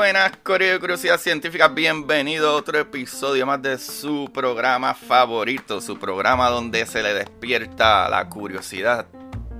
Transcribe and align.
Buenas, 0.00 0.32
Curiosidad 0.42 1.20
Científica, 1.20 1.68
bienvenido 1.68 2.48
a 2.48 2.54
otro 2.54 2.78
episodio 2.78 3.44
más 3.44 3.60
de 3.60 3.76
su 3.76 4.30
programa 4.32 4.94
favorito, 4.94 5.82
su 5.82 5.98
programa 5.98 6.48
donde 6.48 6.86
se 6.86 7.02
le 7.02 7.12
despierta 7.12 8.08
la 8.08 8.26
curiosidad, 8.30 9.04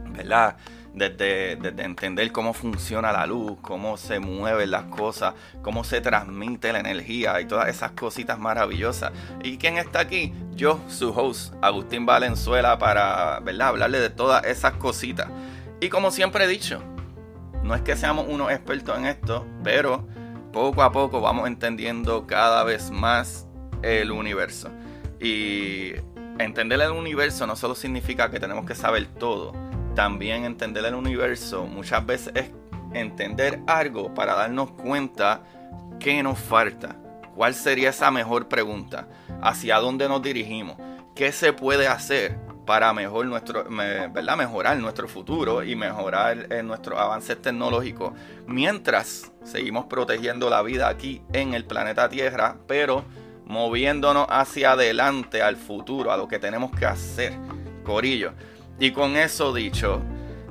¿verdad? 0.06 0.56
Desde, 0.94 1.56
desde, 1.56 1.82
entender 1.82 2.32
cómo 2.32 2.54
funciona 2.54 3.12
la 3.12 3.26
luz, 3.26 3.58
cómo 3.60 3.98
se 3.98 4.18
mueven 4.18 4.70
las 4.70 4.84
cosas, 4.84 5.34
cómo 5.60 5.84
se 5.84 6.00
transmite 6.00 6.72
la 6.72 6.80
energía 6.80 7.38
y 7.42 7.44
todas 7.44 7.68
esas 7.68 7.90
cositas 7.90 8.38
maravillosas. 8.38 9.12
¿Y 9.44 9.58
quién 9.58 9.76
está 9.76 10.00
aquí? 10.00 10.32
Yo, 10.52 10.80
su 10.88 11.10
host, 11.10 11.52
Agustín 11.60 12.06
Valenzuela, 12.06 12.78
para 12.78 13.40
¿verdad? 13.40 13.68
hablarle 13.68 14.00
de 14.00 14.08
todas 14.08 14.46
esas 14.46 14.72
cositas. 14.76 15.28
Y 15.82 15.90
como 15.90 16.10
siempre 16.10 16.44
he 16.44 16.48
dicho, 16.48 16.82
no 17.62 17.74
es 17.74 17.82
que 17.82 17.94
seamos 17.94 18.24
unos 18.26 18.50
expertos 18.50 18.96
en 18.96 19.04
esto, 19.04 19.46
pero 19.62 20.08
poco 20.52 20.82
a 20.82 20.92
poco 20.92 21.20
vamos 21.20 21.46
entendiendo 21.46 22.26
cada 22.26 22.64
vez 22.64 22.90
más 22.90 23.46
el 23.82 24.10
universo. 24.10 24.70
Y 25.20 25.92
entender 26.38 26.80
el 26.80 26.92
universo 26.92 27.46
no 27.46 27.56
solo 27.56 27.74
significa 27.74 28.30
que 28.30 28.40
tenemos 28.40 28.64
que 28.66 28.74
saber 28.74 29.06
todo, 29.06 29.52
también 29.94 30.44
entender 30.44 30.84
el 30.84 30.94
universo 30.94 31.66
muchas 31.66 32.04
veces 32.06 32.32
es 32.34 32.50
entender 32.94 33.60
algo 33.66 34.14
para 34.14 34.34
darnos 34.34 34.70
cuenta 34.72 35.42
qué 35.98 36.22
nos 36.22 36.38
falta, 36.38 36.96
cuál 37.34 37.54
sería 37.54 37.90
esa 37.90 38.10
mejor 38.10 38.48
pregunta, 38.48 39.08
hacia 39.42 39.78
dónde 39.78 40.08
nos 40.08 40.22
dirigimos, 40.22 40.76
qué 41.14 41.32
se 41.32 41.52
puede 41.52 41.86
hacer 41.86 42.38
para 42.70 42.92
mejor 42.92 43.26
nuestro, 43.26 43.64
¿verdad? 43.68 44.36
mejorar 44.36 44.76
nuestro 44.76 45.08
futuro 45.08 45.64
y 45.64 45.74
mejorar 45.74 46.46
eh, 46.50 46.62
nuestros 46.62 47.00
avances 47.00 47.42
tecnológicos 47.42 48.12
mientras 48.46 49.32
seguimos 49.42 49.86
protegiendo 49.86 50.48
la 50.48 50.62
vida 50.62 50.86
aquí 50.86 51.20
en 51.32 51.54
el 51.54 51.64
planeta 51.64 52.08
Tierra, 52.08 52.58
pero 52.68 53.04
moviéndonos 53.44 54.28
hacia 54.30 54.70
adelante 54.70 55.42
al 55.42 55.56
futuro, 55.56 56.12
a 56.12 56.16
lo 56.16 56.28
que 56.28 56.38
tenemos 56.38 56.70
que 56.70 56.86
hacer, 56.86 57.32
Corillo. 57.82 58.34
Y 58.78 58.92
con 58.92 59.16
eso 59.16 59.52
dicho, 59.52 60.00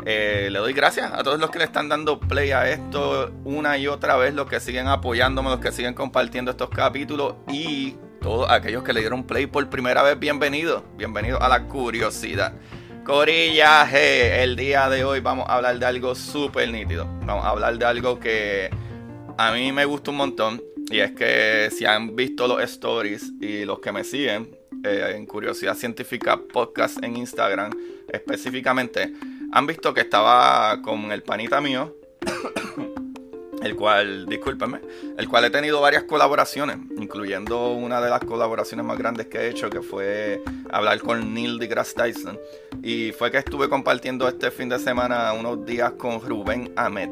eh, 0.06 0.50
le 0.52 0.60
doy 0.60 0.74
gracias 0.74 1.14
a 1.14 1.24
todos 1.24 1.40
los 1.40 1.50
que 1.50 1.60
le 1.60 1.64
están 1.64 1.88
dando 1.88 2.20
play 2.20 2.52
a 2.52 2.70
esto 2.70 3.32
una 3.46 3.78
y 3.78 3.88
otra 3.88 4.18
vez, 4.18 4.34
los 4.34 4.50
que 4.50 4.60
siguen 4.60 4.88
apoyándome, 4.88 5.52
los 5.52 5.62
que 5.62 5.72
siguen 5.72 5.94
compartiendo 5.94 6.52
estos 6.52 6.70
capítulos 6.70 7.36
y 7.48 7.96
todos 8.22 8.50
aquellos 8.50 8.84
que 8.84 8.94
le 8.94 9.00
dieron 9.02 9.24
play 9.24 9.48
por 9.48 9.68
primera 9.70 10.04
vez, 10.04 10.20
bienvenidos, 10.20 10.84
bienvenidos 10.98 11.42
a 11.42 11.48
la 11.48 11.64
curiosidad. 11.64 12.54
Corillaje, 13.06 14.44
el 14.44 14.56
día 14.56 14.90
de 14.90 15.04
hoy 15.04 15.20
vamos 15.20 15.48
a 15.48 15.56
hablar 15.56 15.80
de 15.80 15.86
algo 15.86 16.14
súper 16.16 16.70
nítido. 16.70 17.06
Vamos 17.26 17.46
a 17.46 17.50
hablar 17.50 17.78
de 17.78 17.86
algo 17.86 18.20
que 18.20 18.70
a 19.38 19.52
mí 19.52 19.72
me 19.72 19.86
gusta 19.86 20.12
un 20.12 20.18
montón. 20.18 20.62
Y 20.92 21.00
es 21.00 21.12
que 21.12 21.70
si 21.72 21.86
han 21.86 22.16
visto 22.16 22.48
los 22.48 22.62
stories 22.62 23.32
y 23.42 23.64
los 23.66 23.80
que 23.80 23.92
me 23.92 24.04
siguen 24.04 24.56
eh, 24.84 25.14
en 25.16 25.26
Curiosidad 25.26 25.76
Científica 25.76 26.40
Podcast 26.52 27.04
en 27.04 27.18
Instagram 27.18 27.72
específicamente, 28.12 29.14
han 29.52 29.66
visto 29.66 29.94
que 29.94 30.02
estaba 30.02 30.82
con 30.82 31.12
el 31.12 31.24
panita 31.24 31.62
mío 31.62 31.96
el 33.62 33.76
cual, 33.76 34.26
discúlpenme, 34.28 34.80
el 35.18 35.28
cual 35.28 35.46
he 35.46 35.50
tenido 35.50 35.82
varias 35.82 36.04
colaboraciones, 36.04 36.78
incluyendo 36.98 37.74
una 37.74 38.02
de 38.02 38.10
las 38.10 38.22
colaboraciones 38.22 38.86
más 38.86 38.98
grandes 38.98 39.28
que 39.28 39.40
he 39.40 39.50
hecho, 39.50 39.70
que 39.70 39.82
fue 39.82 40.42
hablar 40.70 41.00
con 41.00 41.34
Neil 41.34 41.60
deGrasse 41.60 41.94
Tyson. 41.94 42.40
Y 42.82 43.12
fue 43.12 43.32
que 43.32 43.38
estuve 43.38 43.70
compartiendo 43.70 44.28
este 44.28 44.52
fin 44.52 44.70
de 44.70 44.80
semana 44.80 45.34
unos 45.34 45.66
días 45.66 45.92
con 45.94 46.22
Rubén 46.22 46.72
Ahmed. 46.76 47.10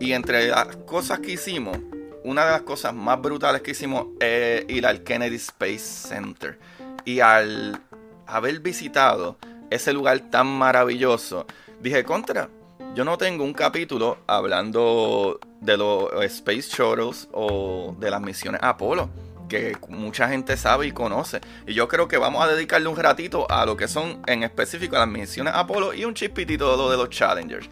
Y 0.00 0.12
entre 0.12 0.48
las 0.48 0.76
cosas 0.78 1.20
que 1.20 1.32
hicimos, 1.32 1.78
una 2.24 2.44
de 2.44 2.50
las 2.52 2.62
cosas 2.62 2.92
más 2.92 3.20
brutales 3.22 3.62
que 3.62 3.70
hicimos 3.70 4.08
es 4.20 4.64
ir 4.68 4.86
al 4.86 5.02
Kennedy 5.02 5.36
Space 5.36 5.78
Center. 5.78 6.58
Y 7.04 7.20
al 7.20 7.80
haber 8.26 8.58
visitado 8.60 9.36
ese 9.70 9.92
lugar 9.92 10.18
tan 10.30 10.46
maravilloso, 10.48 11.46
dije, 11.80 12.02
contra, 12.02 12.48
yo 12.96 13.04
no 13.04 13.16
tengo 13.16 13.44
un 13.44 13.52
capítulo 13.52 14.18
hablando 14.26 15.38
de 15.60 15.76
los 15.76 16.10
Space 16.24 16.62
Shuttles 16.62 17.28
o 17.32 17.94
de 17.98 18.10
las 18.10 18.20
misiones 18.20 18.60
Apolo, 18.62 19.10
que 19.48 19.76
mucha 19.88 20.28
gente 20.28 20.56
sabe 20.56 20.86
y 20.86 20.92
conoce. 20.92 21.40
Y 21.66 21.74
yo 21.74 21.88
creo 21.88 22.08
que 22.08 22.18
vamos 22.18 22.44
a 22.44 22.48
dedicarle 22.48 22.88
un 22.88 22.96
ratito 22.96 23.50
a 23.50 23.64
lo 23.64 23.76
que 23.76 23.88
son 23.88 24.22
en 24.26 24.42
específico 24.42 24.96
las 24.96 25.08
misiones 25.08 25.54
Apolo 25.54 25.94
y 25.94 26.04
un 26.04 26.14
chispitito 26.14 26.70
de 26.70 26.76
lo 26.76 26.90
de 26.90 26.96
los 26.96 27.10
Challengers. 27.10 27.68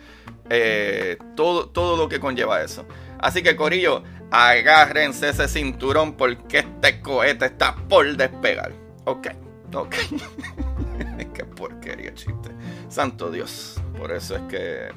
Eh, 0.50 1.19
todo, 1.34 1.69
todo 1.69 1.97
lo 1.97 2.09
que 2.09 2.21
conlleva 2.21 2.62
eso. 2.62 2.84
Así 3.19 3.43
que 3.43 3.56
Corillo, 3.56 4.03
agárrense 4.31 5.31
ese 5.31 5.49
cinturón 5.49 6.15
porque 6.15 6.59
este 6.59 7.01
cohete 7.01 7.47
está 7.47 7.75
por 7.75 8.16
despegar. 8.16 8.72
Ok, 9.05 9.28
ok. 9.72 9.95
Qué 11.34 11.45
porquería 11.45 12.15
chiste. 12.15 12.51
Santo 12.89 13.31
Dios. 13.31 13.81
Por 13.99 14.12
eso 14.12 14.37
es 14.37 14.43
que 14.43 14.89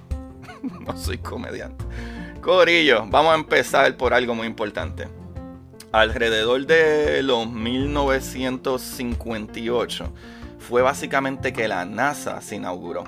no 0.85 0.97
soy 0.97 1.17
comediante. 1.17 1.85
Corillo, 2.47 3.05
vamos 3.07 3.33
a 3.33 3.35
empezar 3.35 3.95
por 3.97 4.13
algo 4.13 4.33
muy 4.33 4.47
importante. 4.47 5.09
Alrededor 5.91 6.65
de 6.65 7.21
los 7.21 7.51
1958 7.51 10.13
fue 10.57 10.81
básicamente 10.81 11.51
que 11.51 11.67
la 11.67 11.83
NASA 11.83 12.39
se 12.39 12.55
inauguró. 12.55 13.03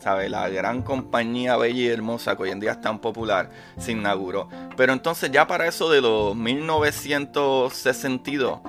¿Sabe? 0.00 0.30
La 0.30 0.48
gran 0.48 0.80
compañía 0.80 1.58
bella 1.58 1.78
y 1.78 1.88
hermosa 1.88 2.34
que 2.34 2.44
hoy 2.44 2.50
en 2.50 2.60
día 2.60 2.70
es 2.70 2.80
tan 2.80 2.98
popular 2.98 3.50
se 3.76 3.92
inauguró. 3.92 4.48
Pero 4.74 4.94
entonces 4.94 5.30
ya 5.30 5.46
para 5.46 5.66
eso 5.66 5.90
de 5.90 6.00
los 6.00 6.34
1962, 6.34 8.60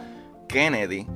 Kennedy 0.49 1.07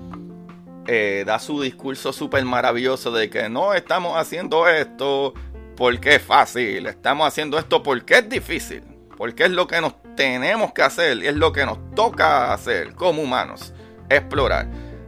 eh, 0.87 1.25
da 1.27 1.39
su 1.39 1.61
discurso 1.61 2.13
súper 2.13 2.45
maravilloso 2.45 3.11
de 3.11 3.29
que 3.29 3.49
no 3.49 3.73
estamos 3.73 4.15
haciendo 4.15 4.65
esto 4.69 5.33
porque 5.75 6.15
es 6.15 6.21
fácil, 6.21 6.87
estamos 6.87 7.27
haciendo 7.27 7.59
esto 7.59 7.83
porque 7.83 8.19
es 8.19 8.29
difícil, 8.29 8.92
porque 9.23 9.45
es 9.45 9.51
lo 9.51 9.67
que 9.67 9.79
nos 9.79 9.93
tenemos 10.17 10.73
que 10.73 10.81
hacer 10.81 11.19
y 11.19 11.27
es 11.27 11.35
lo 11.37 11.53
que 11.53 11.65
nos 11.65 11.77
toca 11.95 12.51
hacer 12.51 12.93
como 12.93 13.21
humanos, 13.21 13.73
explorar. 14.09 14.67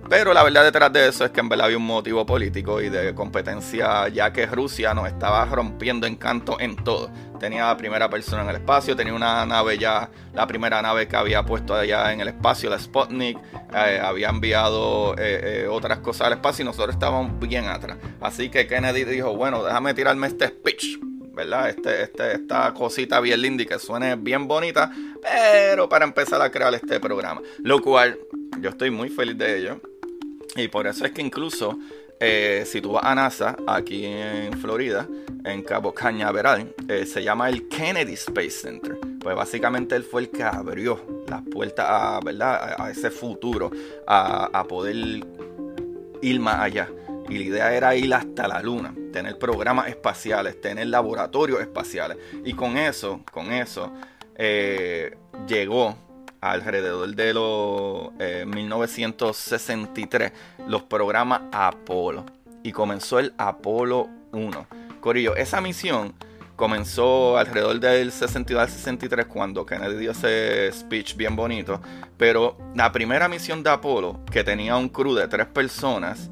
Pero 0.10 0.34
la 0.34 0.42
verdad 0.42 0.64
detrás 0.64 0.94
de 0.94 1.10
eso 1.10 1.26
es 1.26 1.32
que 1.32 1.42
en 1.42 1.50
verdad 1.50 1.66
había 1.66 1.76
un 1.76 1.86
motivo 1.86 2.26
político 2.26 2.80
y 2.80 2.88
de 2.88 3.14
competencia, 3.14 4.08
ya 4.08 4.32
que 4.32 4.46
Rusia 4.46 4.94
nos 4.94 5.10
estaba 5.10 5.44
rompiendo 5.44 6.08
encanto 6.08 6.58
en 6.62 6.78
todo. 6.78 7.12
Tenía 7.42 7.66
la 7.66 7.76
primera 7.76 8.10
persona 8.10 8.44
en 8.44 8.52
el 8.52 8.56
espacio, 8.56 8.96
tenía 8.96 9.14
una 9.14 9.46
nave 9.46 9.78
ya, 9.78 10.10
la 10.34 10.48
primera 10.48 10.82
nave 10.82 11.10
que 11.10 11.18
había 11.18 11.44
puesto 11.44 11.76
allá 11.76 12.14
en 12.14 12.22
el 12.22 12.30
espacio, 12.30 12.70
la 12.70 12.80
Sputnik, 12.80 13.38
eh, 13.74 14.00
había 14.02 14.30
enviado 14.30 15.14
eh, 15.18 15.64
eh, 15.64 15.68
otras 15.70 16.00
cosas 16.00 16.28
al 16.28 16.34
espacio 16.34 16.64
y 16.64 16.68
nosotros 16.68 16.96
estábamos 16.96 17.38
bien 17.38 17.66
atrás. 17.66 17.98
Así 18.22 18.48
que 18.48 18.66
Kennedy 18.66 19.04
dijo, 19.04 19.36
bueno, 19.36 19.62
déjame 19.62 19.94
tirarme 19.94 20.28
este 20.28 20.48
speech. 20.48 21.15
¿Verdad? 21.36 21.70
Este, 21.70 22.04
este, 22.04 22.34
esta 22.34 22.74
cosita 22.74 23.20
bien 23.20 23.42
linda 23.42 23.64
y 23.64 23.66
que 23.66 23.78
suene 23.78 24.16
bien 24.16 24.48
bonita, 24.48 24.92
pero 25.22 25.88
para 25.90 26.06
empezar 26.06 26.42
a 26.42 26.50
crear 26.50 26.74
este 26.74 27.00
programa. 27.00 27.42
Lo 27.60 27.82
cual 27.82 28.18
yo 28.62 28.70
estoy 28.70 28.90
muy 28.90 29.10
feliz 29.10 29.38
de 29.38 29.60
ello. 29.60 29.82
Y 30.56 30.70
por 30.70 30.88
eso 30.88 31.06
es 31.06 31.12
que 31.12 31.22
incluso 31.22 31.78
eh, 32.20 32.64
si 32.66 32.80
tú 32.80 32.94
vas 32.94 33.04
a 33.04 33.14
NASA, 33.14 33.58
aquí 33.68 34.06
en 34.06 34.54
Florida, 34.60 35.06
en 35.44 35.62
Cabo 35.64 35.94
Cañaveral, 35.94 36.74
eh, 36.88 37.06
se 37.06 37.22
llama 37.22 37.50
el 37.50 37.68
Kennedy 37.68 38.14
Space 38.14 38.52
Center. 38.52 38.98
Pues 39.20 39.36
básicamente 39.36 39.96
él 39.96 40.04
fue 40.04 40.22
el 40.22 40.30
que 40.30 40.44
abrió 40.44 41.26
las 41.28 41.42
puertas 41.44 41.86
a, 41.90 42.20
¿verdad? 42.24 42.76
a 42.78 42.90
ese 42.90 43.12
futuro, 43.12 43.70
a, 44.08 44.64
poder 44.68 44.96
ir 46.22 46.40
más 46.40 46.60
allá 46.60 46.90
Y 47.30 47.38
la 47.38 47.44
idea 47.44 47.74
era 47.74 47.96
ir 47.96 48.14
hasta 48.14 48.48
la 48.48 48.62
luna, 48.62 48.94
tener 49.12 49.38
programas 49.38 49.88
espaciales, 49.88 50.60
tener 50.62 50.88
laboratorios 50.88 51.60
espaciales. 51.60 52.18
Y 52.44 52.54
con 52.54 52.78
eso, 52.78 53.22
con 53.32 53.52
eso, 53.52 53.92
eh, 54.36 55.18
llegó 55.48 55.96
alrededor 56.42 57.16
de 57.16 57.34
los 57.34 58.12
1963 58.48 60.32
los 60.68 60.84
programas 60.84 61.42
Apolo. 61.52 62.26
Y 62.64 62.72
comenzó 62.72 63.20
el 63.20 63.34
Apolo 63.38 64.10
1. 64.32 64.68
Corillo, 65.00 65.36
esa 65.36 65.62
misión 65.62 66.14
comenzó 66.56 67.38
alrededor 67.38 67.80
del 67.80 68.12
62 68.12 68.62
al 68.62 68.70
63 68.70 69.26
cuando 69.26 69.66
Kennedy 69.66 69.98
dio 69.98 70.12
ese 70.12 70.72
speech 70.72 71.16
bien 71.16 71.36
bonito. 71.36 71.82
Pero 72.18 72.58
la 72.76 72.92
primera 72.92 73.28
misión 73.28 73.62
de 73.64 73.70
Apolo, 73.70 74.20
que 74.32 74.44
tenía 74.44 74.76
un 74.78 74.90
crew 74.90 75.14
de 75.14 75.28
tres 75.28 75.48
personas, 75.48 76.30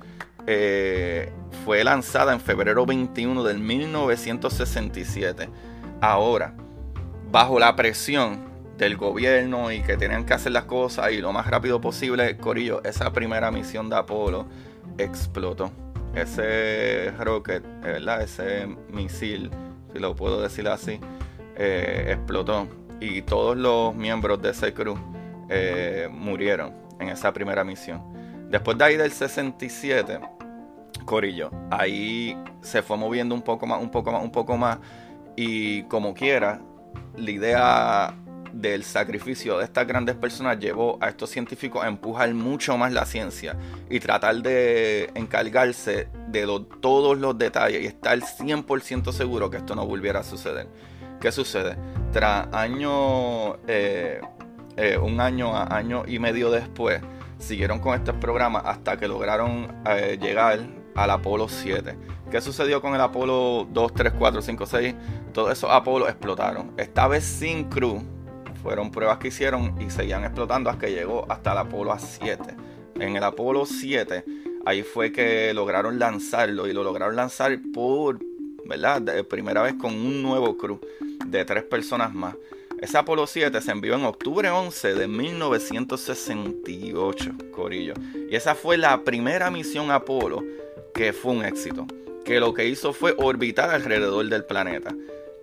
eh, 0.48 1.32
fue 1.66 1.84
lanzada 1.84 2.34
en 2.34 2.40
febrero 2.40 2.86
21 2.86 3.44
del 3.44 3.60
1967. 3.60 5.50
Ahora, 6.02 6.56
bajo 7.32 7.60
la 7.60 7.76
presión 7.76 8.52
del 8.78 8.98
gobierno 8.98 9.72
y 9.72 9.82
que 9.82 9.98
tenían 9.98 10.26
que 10.26 10.34
hacer 10.34 10.52
las 10.52 10.66
cosas 10.66 11.12
y 11.12 11.18
lo 11.18 11.32
más 11.32 11.48
rápido 11.48 11.80
posible, 11.80 12.38
Corillo, 12.38 12.84
esa 12.84 13.14
primera 13.14 13.52
misión 13.52 13.90
de 13.90 13.98
Apolo 13.98 14.48
explotó. 14.98 15.72
Ese 16.16 17.12
rocket, 17.20 17.64
¿verdad? 17.82 18.22
Ese 18.22 18.68
misil 18.92 19.50
si 19.94 20.00
lo 20.00 20.16
puedo 20.16 20.42
decir 20.42 20.68
así, 20.68 21.00
eh, 21.56 22.08
explotó 22.10 22.68
y 23.00 23.22
todos 23.22 23.56
los 23.56 23.96
miembros 23.96 24.42
de 24.42 24.50
ese 24.50 24.74
crew 24.74 24.98
eh, 25.50 26.10
murieron 26.12 26.74
en 27.00 27.10
esa 27.10 27.32
primera 27.32 27.64
misión. 27.64 28.02
Después 28.54 28.78
de 28.78 28.84
ahí 28.84 28.98
del 28.98 29.12
67, 29.12 30.20
Corillo, 31.06 31.50
ahí 31.72 32.38
se 32.62 32.84
fue 32.84 32.98
moviendo 32.98 33.34
un 33.34 33.42
poco 33.42 33.66
más, 33.66 33.82
un 33.82 33.90
poco 33.90 34.12
más, 34.12 34.22
un 34.22 34.32
poco 34.32 34.56
más 34.58 34.78
y 35.36 35.82
como 35.86 36.14
quiera, 36.14 36.62
la 37.18 37.32
idea 37.32 38.14
del 38.54 38.84
sacrificio 38.84 39.58
de 39.58 39.64
estas 39.64 39.88
grandes 39.88 40.16
personas 40.18 40.60
llevó 40.60 41.00
a 41.02 41.10
estos 41.10 41.32
científicos 41.32 41.84
a 41.84 41.88
empujar 41.88 42.32
mucho 42.36 42.78
más 42.78 42.94
la 42.94 43.08
ciencia 43.08 43.58
y 43.90 44.00
tratar 44.00 44.36
de 44.44 45.10
encargarse 45.16 46.08
de 46.28 46.46
todos 46.80 47.18
los 47.18 47.36
detalles 47.36 47.82
y 47.82 47.88
estar 47.88 48.20
100% 48.20 49.12
seguro 49.14 49.50
que 49.50 49.58
esto 49.58 49.74
no 49.74 49.88
volviera 49.88 50.20
a 50.20 50.24
suceder. 50.24 50.68
¿Qué 51.20 51.32
sucede? 51.32 51.76
Tras 52.12 52.54
año, 52.54 53.56
eh, 53.68 54.22
eh, 54.78 55.00
un 55.00 55.20
año 55.20 55.58
año 55.58 56.04
y 56.06 56.20
medio 56.20 56.52
después, 56.52 57.02
siguieron 57.44 57.80
con 57.80 57.94
estos 57.96 58.16
programas 58.16 58.64
hasta 58.66 58.98
que 58.98 59.08
lograron 59.08 59.68
eh, 59.86 60.18
llegar 60.20 60.60
al 60.96 61.10
Apolo 61.12 61.48
7. 61.50 61.98
¿Qué 62.32 62.42
sucedió 62.42 62.82
con 62.82 62.96
el 62.96 63.02
Apolo 63.02 63.68
2, 63.72 63.94
3, 63.94 64.14
4, 64.18 64.42
5, 64.42 64.66
6? 64.66 64.96
Todos 65.34 65.52
esos 65.52 65.70
Apolos 65.70 66.10
explotaron. 66.10 66.72
Esta 66.78 67.08
vez 67.08 67.24
sin 67.24 67.66
crew, 67.66 68.02
fueron 68.62 68.92
pruebas 68.92 69.18
que 69.18 69.28
hicieron 69.28 69.80
y 69.82 69.90
seguían 69.90 70.24
explotando 70.24 70.70
hasta 70.70 70.88
que 70.88 70.94
llegó 70.94 71.26
hasta 71.30 71.52
el 71.52 71.58
Apolo 71.60 71.94
7. 71.98 72.56
En 72.96 73.16
el 73.16 73.24
Apolo 73.24 73.66
7, 73.66 74.24
ahí 74.66 74.84
fue 74.84 75.12
que 75.12 75.54
lograron 75.54 76.00
lanzarlo 76.00 76.68
y 76.68 76.74
lo 76.74 76.84
lograron 76.84 77.16
lanzar 77.16 77.60
por, 77.74 78.20
¿verdad? 78.66 79.02
De 79.02 79.24
primera 79.24 79.62
vez 79.62 79.74
con 79.74 79.94
un 79.94 80.24
nuevo 80.24 80.58
crew 80.58 80.80
de 81.26 81.44
tres 81.44 81.64
personas 81.64 82.14
más. 82.14 82.36
Ese 82.84 82.98
Apolo 82.98 83.28
7 83.28 83.62
se 83.62 83.72
envió 83.72 83.96
en 83.96 84.04
octubre 84.04 84.50
11 84.50 84.96
de 84.96 85.08
1968, 85.08 87.32
Corillo. 87.56 87.94
Y 88.30 88.36
esa 88.36 88.56
fue 88.56 88.78
la 88.78 89.06
primera 89.06 89.50
misión 89.50 89.90
Apolo 89.90 90.44
que 90.94 91.14
fue 91.14 91.32
un 91.32 91.46
éxito. 91.46 91.88
Que 92.26 92.42
lo 92.42 92.54
que 92.54 92.68
hizo 92.68 92.92
fue 92.92 93.16
orbitar 93.18 93.70
alrededor 93.70 94.28
del 94.28 94.44
planeta. 94.44 94.94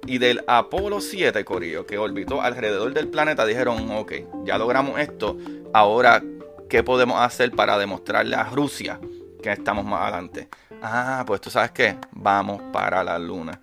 Y 0.04 0.18
del 0.18 0.44
Apolo 0.46 1.00
7, 1.00 1.42
Corillo, 1.46 1.86
que 1.86 1.96
orbitó 1.96 2.42
alrededor 2.42 2.92
del 2.92 3.08
planeta, 3.08 3.46
dijeron, 3.46 3.90
ok, 3.90 4.12
ya 4.44 4.58
logramos 4.58 5.00
esto, 5.00 5.38
ahora, 5.72 6.22
¿qué 6.68 6.82
podemos 6.82 7.22
hacer 7.22 7.52
para 7.52 7.78
demostrarle 7.78 8.36
a 8.36 8.44
Rusia 8.44 9.00
que 9.42 9.50
estamos 9.50 9.86
más 9.86 10.02
adelante? 10.02 10.50
Ah, 10.82 11.24
pues 11.26 11.40
tú 11.40 11.48
sabes 11.48 11.70
qué, 11.70 11.96
vamos 12.12 12.60
para 12.70 13.02
la 13.02 13.18
luna. 13.18 13.58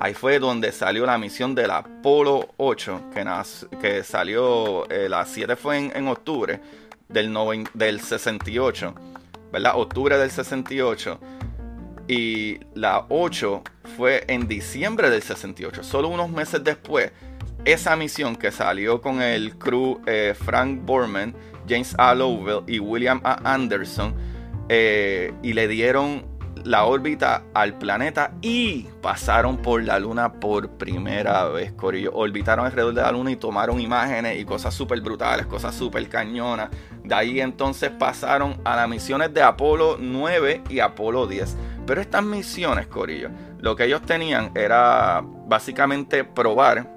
Ahí 0.00 0.14
fue 0.14 0.38
donde 0.38 0.70
salió 0.70 1.04
la 1.06 1.18
misión 1.18 1.54
del 1.54 1.72
Apolo 1.72 2.54
8, 2.56 3.10
que, 3.12 3.26
que 3.80 4.04
salió, 4.04 4.88
eh, 4.90 5.08
la 5.08 5.24
7 5.24 5.56
fue 5.56 5.90
en, 5.92 6.06
octubre 6.06 6.60
del, 7.08 7.34
del 7.74 8.00
68, 8.00 8.94
¿verdad? 9.50 9.72
Octubre 9.74 10.16
del 10.16 10.30
68 10.30 11.18
y 12.06 12.60
la 12.74 13.06
8 13.08 13.62
fue 13.96 14.24
en 14.28 14.46
diciembre 14.46 15.10
del 15.10 15.22
68. 15.22 15.82
Solo 15.82 16.08
unos 16.08 16.30
meses 16.30 16.62
después, 16.62 17.10
esa 17.64 17.96
misión 17.96 18.36
que 18.36 18.52
salió 18.52 19.00
con 19.00 19.20
el 19.20 19.56
crew 19.58 20.00
eh, 20.06 20.34
Frank 20.38 20.80
Borman, 20.84 21.34
James 21.68 21.96
A. 21.98 22.14
Lowell 22.14 22.62
y 22.68 22.78
William 22.78 23.20
A. 23.24 23.52
Anderson, 23.52 24.14
eh, 24.68 25.34
y 25.42 25.54
le 25.54 25.66
dieron 25.66 26.37
la 26.64 26.84
órbita 26.84 27.44
al 27.54 27.78
planeta 27.78 28.32
y 28.42 28.82
pasaron 29.02 29.58
por 29.58 29.82
la 29.82 29.98
luna 29.98 30.32
por 30.32 30.70
primera 30.70 31.44
vez, 31.46 31.72
Corillo. 31.72 32.12
Orbitaron 32.14 32.66
alrededor 32.66 32.94
de 32.94 33.02
la 33.02 33.12
luna 33.12 33.30
y 33.30 33.36
tomaron 33.36 33.80
imágenes 33.80 34.38
y 34.38 34.44
cosas 34.44 34.74
súper 34.74 35.00
brutales, 35.00 35.46
cosas 35.46 35.74
súper 35.74 36.08
cañonas. 36.08 36.70
De 37.02 37.14
ahí 37.14 37.40
entonces 37.40 37.90
pasaron 37.90 38.60
a 38.64 38.76
las 38.76 38.88
misiones 38.88 39.32
de 39.32 39.42
Apolo 39.42 39.96
9 39.98 40.64
y 40.68 40.80
Apolo 40.80 41.26
10. 41.26 41.56
Pero 41.86 42.00
estas 42.00 42.22
misiones, 42.22 42.86
Corillo, 42.86 43.30
lo 43.58 43.74
que 43.74 43.84
ellos 43.84 44.02
tenían 44.02 44.50
era 44.54 45.22
básicamente 45.46 46.24
probar, 46.24 46.90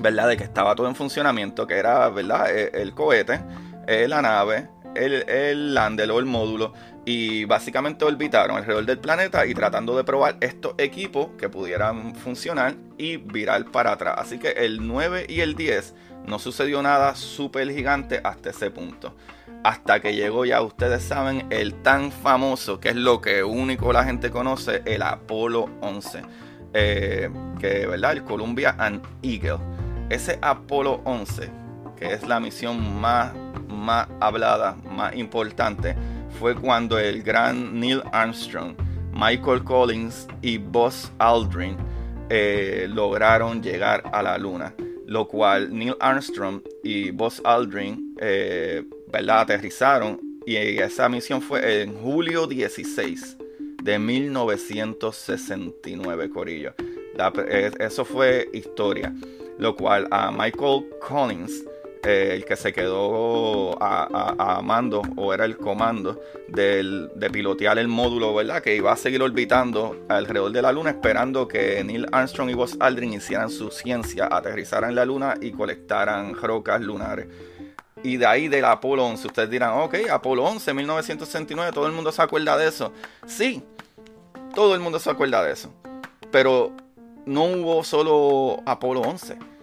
¿verdad? 0.00 0.28
De 0.28 0.36
que 0.36 0.44
estaba 0.44 0.74
todo 0.74 0.88
en 0.88 0.96
funcionamiento, 0.96 1.66
que 1.66 1.74
era, 1.74 2.08
¿verdad? 2.08 2.50
E, 2.50 2.82
el, 2.82 2.92
cohete, 2.92 3.40
eh, 3.86 4.08
la 4.08 4.22
nave, 4.22 4.68
el, 4.96 5.28
el 5.28 5.74
lander 5.74 6.10
o 6.10 6.18
el 6.18 6.26
módulo 6.26 6.72
y 7.06 7.46
básicamente 7.46 8.04
orbitaron 8.04 8.58
alrededor 8.58 8.84
del 8.84 8.98
planeta 8.98 9.46
y 9.46 9.54
tratando 9.54 9.96
de 9.96 10.04
probar 10.04 10.36
estos 10.40 10.74
equipos 10.76 11.28
que 11.38 11.48
pudieran 11.48 12.14
funcionar 12.14 12.74
y 12.98 13.16
virar 13.16 13.64
para 13.70 13.92
atrás. 13.92 14.16
Así 14.18 14.38
que 14.38 14.50
el 14.50 14.86
9 14.86 15.24
y 15.28 15.40
el 15.40 15.54
10 15.54 15.94
no 16.26 16.38
sucedió 16.38 16.82
nada 16.82 17.14
súper 17.14 17.72
gigante 17.72 18.20
hasta 18.22 18.50
ese 18.50 18.70
punto 18.70 19.14
hasta 19.66 19.98
que 19.98 20.14
llegó 20.14 20.44
ya, 20.44 20.62
ustedes 20.62 21.02
saben, 21.02 21.46
el 21.50 21.74
tan 21.74 22.12
famoso, 22.12 22.78
que 22.78 22.90
es 22.90 22.94
lo 22.94 23.20
que 23.20 23.42
único 23.42 23.92
la 23.92 24.04
gente 24.04 24.30
conoce, 24.30 24.82
el 24.84 25.02
Apolo 25.02 25.68
11. 25.80 26.22
Eh, 26.72 27.28
que, 27.58 27.84
¿verdad? 27.86 28.12
El 28.12 28.22
Columbia 28.22 28.76
and 28.78 29.02
Eagle. 29.22 29.58
Ese 30.08 30.38
Apolo 30.40 31.00
11, 31.04 31.50
que 31.96 32.12
es 32.12 32.28
la 32.28 32.38
misión 32.38 33.00
más, 33.00 33.32
más 33.68 34.06
hablada, 34.20 34.76
más 34.88 35.16
importante, 35.16 35.96
fue 36.38 36.54
cuando 36.54 36.98
el 36.98 37.22
gran 37.22 37.78
Neil 37.78 38.02
Armstrong, 38.12 38.74
Michael 39.12 39.64
Collins 39.64 40.26
y 40.42 40.58
Buzz 40.58 41.10
Aldrin 41.18 41.76
eh, 42.28 42.86
lograron 42.88 43.62
llegar 43.62 44.02
a 44.12 44.22
la 44.22 44.38
Luna. 44.38 44.74
Lo 45.06 45.28
cual 45.28 45.72
Neil 45.72 45.94
Armstrong 46.00 46.62
y 46.82 47.10
Buzz 47.10 47.40
Aldrin 47.44 48.14
eh, 48.20 48.82
¿verdad? 49.12 49.40
Aterrizaron 49.40 50.20
y 50.44 50.56
esa 50.56 51.08
misión 51.08 51.40
fue 51.42 51.82
en 51.82 51.94
julio 51.94 52.46
16 52.46 53.36
de 53.82 53.98
1969, 53.98 56.30
Corillo. 56.30 56.74
eso 57.78 58.04
fue 58.04 58.48
historia. 58.52 59.12
Lo 59.58 59.74
cual 59.74 60.06
a 60.10 60.30
Michael 60.30 60.84
Collins, 61.00 61.64
eh, 62.06 62.34
el 62.34 62.44
que 62.44 62.54
se 62.56 62.72
quedó 62.72 63.76
a, 63.82 64.60
mando 64.62 65.02
o 65.16 65.34
era 65.34 65.44
el 65.44 65.56
comando 65.56 66.20
de 66.48 67.30
pilotear 67.32 67.78
el 67.78 67.88
módulo, 67.88 68.32
¿verdad? 68.34 68.62
Que 68.62 68.76
iba 68.76 68.92
a 68.92 68.96
seguir 68.96 69.22
orbitando 69.22 70.04
alrededor 70.08 70.52
de 70.52 70.62
la 70.62 70.70
Luna, 70.70 70.90
esperando 70.90 71.48
que 71.48 71.82
Neil 71.82 72.06
Armstrong 72.12 72.50
y 72.50 72.54
Buzz 72.54 72.76
Aldrin 72.78 73.12
hicieran 73.12 73.50
su 73.50 73.70
ciencia, 73.70 74.28
aterrizaran 74.30 74.90
en 74.90 74.96
la 74.96 75.04
Luna 75.04 75.34
y 75.40 75.50
colectaran 75.50 76.34
rocas 76.34 76.80
lunares. 76.80 77.26
Y 78.02 78.18
de 78.18 78.26
ahí 78.26 78.46
del 78.46 78.66
Apolo 78.66 79.04
11, 79.06 79.26
ustedes 79.26 79.50
dirán, 79.50 79.80
ok, 79.80 79.96
Apolo 80.10 80.44
11, 80.44 80.74
1969, 80.74 81.72
todo 81.72 81.86
el 81.86 81.92
mundo 81.92 82.12
se 82.12 82.22
acuerda 82.22 82.56
de 82.56 82.68
eso. 82.68 82.92
Sí, 83.26 83.64
todo 84.54 84.74
el 84.74 84.80
mundo 84.80 85.00
se 85.00 85.10
acuerda 85.10 85.42
de 85.42 85.52
eso. 85.52 85.72
Pero 86.30 86.72
no 87.24 87.44
hubo 87.44 87.82
solo 87.82 88.62
Apolo 88.64 89.00
11. 89.00 89.55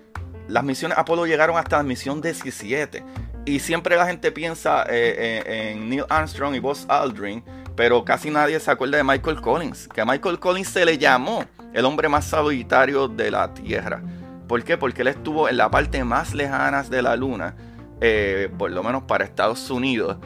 Las 0.47 0.63
misiones 0.63 0.97
Apolo 0.97 1.25
llegaron 1.25 1.57
hasta 1.57 1.77
la 1.77 1.83
misión 1.83 2.21
17. 2.21 3.03
Y 3.45 3.59
siempre 3.59 3.95
la 3.95 4.05
gente 4.05 4.31
piensa 4.31 4.83
eh, 4.83 5.43
eh, 5.45 5.71
en 5.71 5.89
Neil 5.89 6.05
Armstrong 6.09 6.55
y 6.55 6.59
Buzz 6.59 6.85
Aldrin, 6.87 7.43
pero 7.75 8.05
casi 8.05 8.29
nadie 8.29 8.59
se 8.59 8.71
acuerda 8.71 8.97
de 8.97 9.03
Michael 9.03 9.41
Collins. 9.41 9.87
Que 9.87 10.01
a 10.01 10.05
Michael 10.05 10.39
Collins 10.39 10.69
se 10.69 10.85
le 10.85 10.97
llamó 10.97 11.43
el 11.73 11.85
hombre 11.85 12.07
más 12.07 12.25
solitario 12.25 13.07
de 13.07 13.31
la 13.31 13.53
Tierra. 13.53 14.01
¿Por 14.47 14.63
qué? 14.63 14.77
Porque 14.77 15.01
él 15.01 15.09
estuvo 15.09 15.49
en 15.49 15.57
la 15.57 15.69
parte 15.69 16.03
más 16.03 16.33
lejana 16.33 16.83
de 16.83 17.01
la 17.01 17.15
Luna 17.15 17.55
eh, 18.01 18.49
por 18.57 18.71
lo 18.71 18.83
menos 18.83 19.03
para 19.03 19.23
Estados 19.23 19.69
Unidos, 19.71 20.17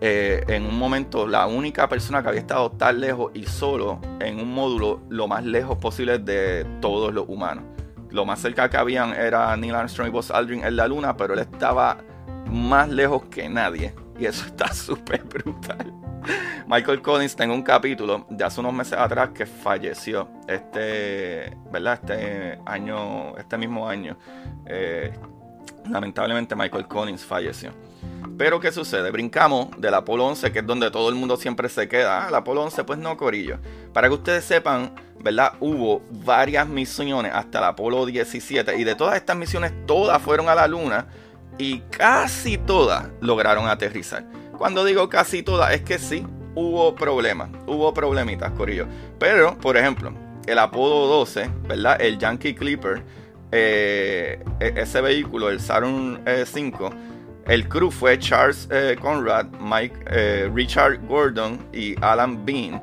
en 0.00 0.66
un 0.66 0.78
momento 0.78 1.26
la 1.26 1.46
única 1.46 1.88
persona 1.88 2.22
que 2.22 2.28
había 2.28 2.40
estado 2.42 2.70
tan 2.72 3.00
lejos 3.00 3.32
y 3.32 3.44
solo 3.44 4.00
en 4.20 4.38
un 4.38 4.52
módulo 4.52 5.00
lo 5.08 5.26
más 5.26 5.46
lejos 5.46 5.78
posible 5.78 6.18
de 6.18 6.66
todos 6.82 7.14
los 7.14 7.26
humanos. 7.26 7.64
Lo 8.14 8.24
más 8.24 8.38
cerca 8.38 8.70
que 8.70 8.76
habían 8.76 9.12
era 9.12 9.56
Neil 9.56 9.74
Armstrong 9.74 10.06
y 10.06 10.10
Buzz 10.12 10.30
Aldrin 10.30 10.64
en 10.64 10.76
la 10.76 10.86
luna, 10.86 11.16
pero 11.16 11.34
él 11.34 11.40
estaba 11.40 11.98
más 12.46 12.88
lejos 12.88 13.24
que 13.24 13.48
nadie. 13.48 13.92
Y 14.16 14.26
eso 14.26 14.46
está 14.46 14.72
súper 14.72 15.24
brutal. 15.24 15.92
Michael 16.68 17.02
Collins 17.02 17.34
tengo 17.34 17.54
un 17.54 17.64
capítulo 17.64 18.24
de 18.30 18.44
hace 18.44 18.60
unos 18.60 18.72
meses 18.72 18.96
atrás 18.96 19.30
que 19.30 19.46
falleció. 19.46 20.28
Este, 20.46 21.56
¿verdad? 21.72 21.94
Este 21.94 22.60
año, 22.64 23.36
este 23.36 23.58
mismo 23.58 23.88
año. 23.88 24.16
Eh, 24.64 25.12
lamentablemente 25.90 26.54
Michael 26.54 26.86
Collins 26.86 27.24
falleció. 27.24 27.72
Pero 28.36 28.58
¿qué 28.58 28.72
sucede? 28.72 29.10
Brincamos 29.10 29.68
del 29.78 29.94
Apolo 29.94 30.26
11, 30.26 30.50
que 30.50 30.58
es 30.58 30.66
donde 30.66 30.90
todo 30.90 31.08
el 31.08 31.14
mundo 31.14 31.36
siempre 31.36 31.68
se 31.68 31.88
queda. 31.88 32.24
Ah, 32.24 32.28
el 32.28 32.34
Apolo 32.34 32.62
11, 32.62 32.82
pues 32.84 32.98
no, 32.98 33.16
Corillo. 33.16 33.58
Para 33.92 34.08
que 34.08 34.14
ustedes 34.14 34.44
sepan, 34.44 34.94
¿verdad? 35.20 35.52
Hubo 35.60 36.02
varias 36.10 36.66
misiones 36.66 37.32
hasta 37.32 37.58
el 37.58 37.64
Apolo 37.64 38.06
17. 38.06 38.76
Y 38.76 38.84
de 38.84 38.96
todas 38.96 39.16
estas 39.16 39.36
misiones, 39.36 39.72
todas 39.86 40.20
fueron 40.20 40.48
a 40.48 40.54
la 40.54 40.66
Luna. 40.66 41.06
Y 41.58 41.80
casi 41.90 42.58
todas 42.58 43.06
lograron 43.20 43.68
aterrizar. 43.68 44.24
Cuando 44.58 44.84
digo 44.84 45.08
casi 45.08 45.44
todas, 45.44 45.72
es 45.72 45.82
que 45.82 46.00
sí, 46.00 46.26
hubo 46.56 46.96
problemas. 46.96 47.50
Hubo 47.68 47.94
problemitas, 47.94 48.50
Corillo. 48.52 48.88
Pero, 49.20 49.56
por 49.58 49.76
ejemplo, 49.76 50.12
el 50.46 50.58
Apolo 50.58 51.06
12, 51.06 51.50
¿verdad? 51.68 52.00
El 52.00 52.18
Yankee 52.18 52.54
Clipper. 52.54 53.02
Eh, 53.52 54.42
e-, 54.58 54.72
ese 54.76 55.00
vehículo, 55.00 55.48
el 55.48 55.60
Saturn 55.60 56.20
5 56.44 56.86
eh, 56.86 57.13
el 57.46 57.68
crew 57.68 57.90
fue 57.90 58.18
Charles 58.18 58.68
eh, 58.70 58.96
Conrad, 59.00 59.46
Mike, 59.60 59.96
eh, 60.10 60.50
Richard 60.52 61.06
Gordon 61.06 61.58
y 61.72 61.94
Alan 62.02 62.44
Bean. 62.44 62.82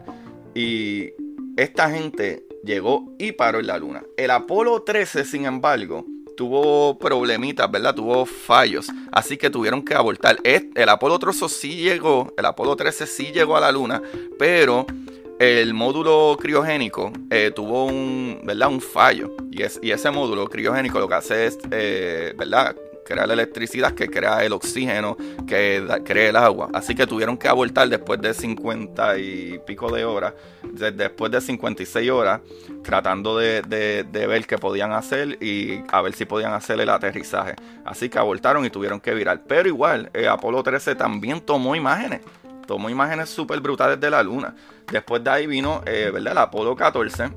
Y 0.54 1.10
esta 1.58 1.90
gente 1.90 2.46
llegó 2.64 3.12
y 3.18 3.32
paró 3.32 3.60
en 3.60 3.68
la 3.68 3.78
luna. 3.78 4.04
El 4.18 4.32
Apolo 4.32 4.84
13, 4.84 5.26
sin 5.26 5.46
embargo, 5.46 6.06
tuvo 6.38 6.98
problemitas, 7.00 7.70
¿verdad? 7.72 7.96
Tuvo 7.96 8.26
fallos. 8.26 8.88
Así 9.12 9.38
que 9.38 9.50
tuvieron 9.50 9.84
que 9.84 9.96
abortar. 9.96 10.38
El 10.44 10.90
Apolo 10.90 11.18
13 11.18 11.50
sí 11.50 11.76
llegó, 11.78 12.34
el 12.38 12.46
Apolo 12.46 12.76
13 12.76 13.08
sí 13.08 13.32
llegó 13.34 13.58
a 13.58 13.62
la 13.62 13.72
luna, 13.72 14.02
pero 14.38 14.86
el 15.40 15.74
módulo 15.74 16.38
criogénico 16.40 17.12
eh, 17.32 17.52
tuvo 17.56 17.86
un, 17.86 18.42
¿verdad? 18.44 18.70
un 18.70 18.80
fallo. 18.80 19.36
Y, 19.50 19.64
y, 19.88 19.92
ese 19.92 20.12
módulo 20.12 20.48
criogénico 20.48 21.00
lo 21.00 21.08
que 21.08 21.16
hace 21.16 21.48
es, 21.48 21.58
¿verdad? 22.38 22.76
Crea 23.04 23.26
la 23.26 23.34
electricidad, 23.34 23.94
que 23.94 24.10
crea 24.10 24.44
el 24.44 24.54
oxígeno, 24.54 25.18
que 25.48 25.86
crea 26.06 26.30
el 26.30 26.36
agua. 26.36 26.70
Así 26.74 26.96
que 26.96 27.08
tuvieron 27.08 27.38
que 27.38 27.48
abortar 27.48 27.90
después 27.90 28.22
de 28.22 28.34
50 28.34 29.18
y 29.18 29.60
pico 29.66 29.92
de 29.92 30.06
horas, 30.06 30.34
después 30.64 31.32
de 31.32 31.42
56 31.42 32.10
horas, 32.12 32.42
tratando 32.84 33.38
de, 33.38 33.62
ver 34.12 34.46
qué 34.46 34.58
podían 34.58 34.92
hacer 34.94 35.42
y 35.42 35.84
a 35.92 36.02
ver 36.02 36.14
si 36.14 36.26
podían 36.26 36.54
hacer 36.54 36.80
el 36.80 36.90
aterrizaje. 36.90 37.56
Así 37.86 38.10
que 38.10 38.20
abortaron 38.20 38.66
y 38.66 38.70
tuvieron 38.70 39.00
que 39.00 39.14
virar. 39.14 39.44
Pero 39.48 39.68
igual, 39.68 40.10
eh, 40.14 40.28
Apolo 40.28 40.64
13 40.64 40.96
también 40.96 41.42
tomó 41.42 41.76
imágenes. 41.76 42.22
Tomó 42.68 42.90
imágenes 42.90 43.30
súper 43.30 43.60
brutales 43.60 44.00
de 44.00 44.10
la 44.10 44.24
luna. 44.24 44.56
Después 44.92 45.24
de 45.24 45.30
ahí 45.30 45.48
vino, 45.48 45.82
eh, 45.86 46.10
¿verdad? 46.14 46.32
El 46.34 46.38
Apolo 46.38 46.76
14, 46.76 47.30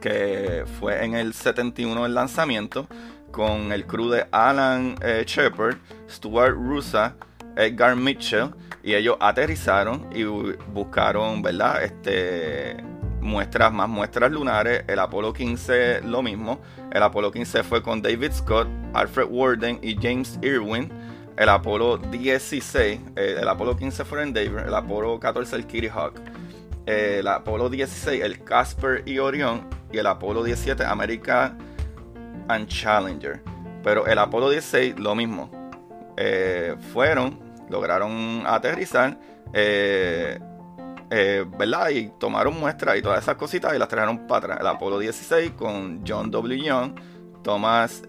que 0.00 0.64
fue 0.78 1.04
en 1.04 1.14
el 1.14 1.34
71 1.34 2.06
el 2.06 2.14
lanzamiento 2.14 2.86
con 3.34 3.72
el 3.72 3.84
crew 3.84 4.10
de 4.10 4.26
Alan 4.30 4.94
eh, 5.02 5.24
Shepard, 5.26 5.76
Stuart 6.08 6.54
Rusa, 6.54 7.16
Edgar 7.56 7.96
Mitchell, 7.96 8.50
y 8.82 8.94
ellos 8.94 9.16
aterrizaron 9.18 10.08
y 10.14 10.22
buscaron, 10.22 11.42
¿verdad? 11.42 11.82
Este, 11.82 12.76
muestras, 13.20 13.72
más 13.72 13.88
muestras 13.88 14.30
lunares. 14.30 14.84
El 14.86 15.00
Apolo 15.00 15.32
15 15.32 16.02
lo 16.02 16.22
mismo. 16.22 16.60
El 16.92 17.02
Apolo 17.02 17.32
15 17.32 17.64
fue 17.64 17.82
con 17.82 18.00
David 18.02 18.30
Scott, 18.32 18.68
Alfred 18.92 19.26
Warden 19.28 19.80
y 19.82 19.96
James 19.96 20.38
Irwin. 20.42 20.92
El 21.36 21.48
Apolo 21.48 21.98
16, 21.98 23.00
eh, 23.16 23.38
el 23.40 23.48
Apolo 23.48 23.76
15 23.76 24.04
fue 24.04 24.22
en 24.22 24.36
el 24.36 24.74
Apolo 24.74 25.18
14 25.18 25.56
el 25.56 25.66
Kitty 25.66 25.88
Hawk. 25.88 26.14
el 26.86 27.26
Apolo 27.26 27.68
16 27.68 28.22
el 28.22 28.44
Casper 28.44 29.02
y 29.06 29.18
Orion. 29.18 29.68
Y 29.90 29.98
el 29.98 30.06
Apolo 30.06 30.44
17 30.44 30.84
América 30.84 31.56
and 32.48 32.68
Challenger. 32.68 33.42
Pero 33.82 34.06
el 34.06 34.18
Apolo 34.18 34.50
16, 34.50 34.98
lo 34.98 35.14
mismo. 35.14 35.50
Eh, 36.16 36.74
fueron, 36.92 37.38
lograron 37.68 38.44
aterrizar, 38.46 39.18
eh, 39.52 40.38
eh, 41.10 41.44
¿verdad? 41.58 41.90
Y 41.90 42.10
tomaron 42.18 42.58
muestras 42.58 42.96
y 42.96 43.02
todas 43.02 43.22
esas 43.22 43.36
cositas 43.36 43.74
y 43.74 43.78
las 43.78 43.88
trajeron 43.88 44.26
para 44.26 44.38
atrás. 44.38 44.58
El 44.60 44.66
Apolo 44.66 44.98
16 44.98 45.52
con 45.52 46.02
John 46.06 46.30
W. 46.30 46.62
Young, 46.62 46.94
Thomas 47.42 48.02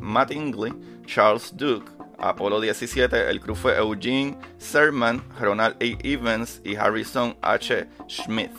Mattingly, 0.00 0.74
Charles 1.06 1.56
Duke. 1.56 1.90
Apolo 2.22 2.60
17, 2.60 3.30
el 3.30 3.40
crew 3.40 3.54
fue 3.54 3.78
Eugene 3.78 4.36
Serman, 4.58 5.22
Ronald 5.40 5.76
A. 5.80 6.06
Evans 6.06 6.60
y 6.64 6.76
Harrison 6.76 7.34
H. 7.40 7.88
Smith. 8.08 8.52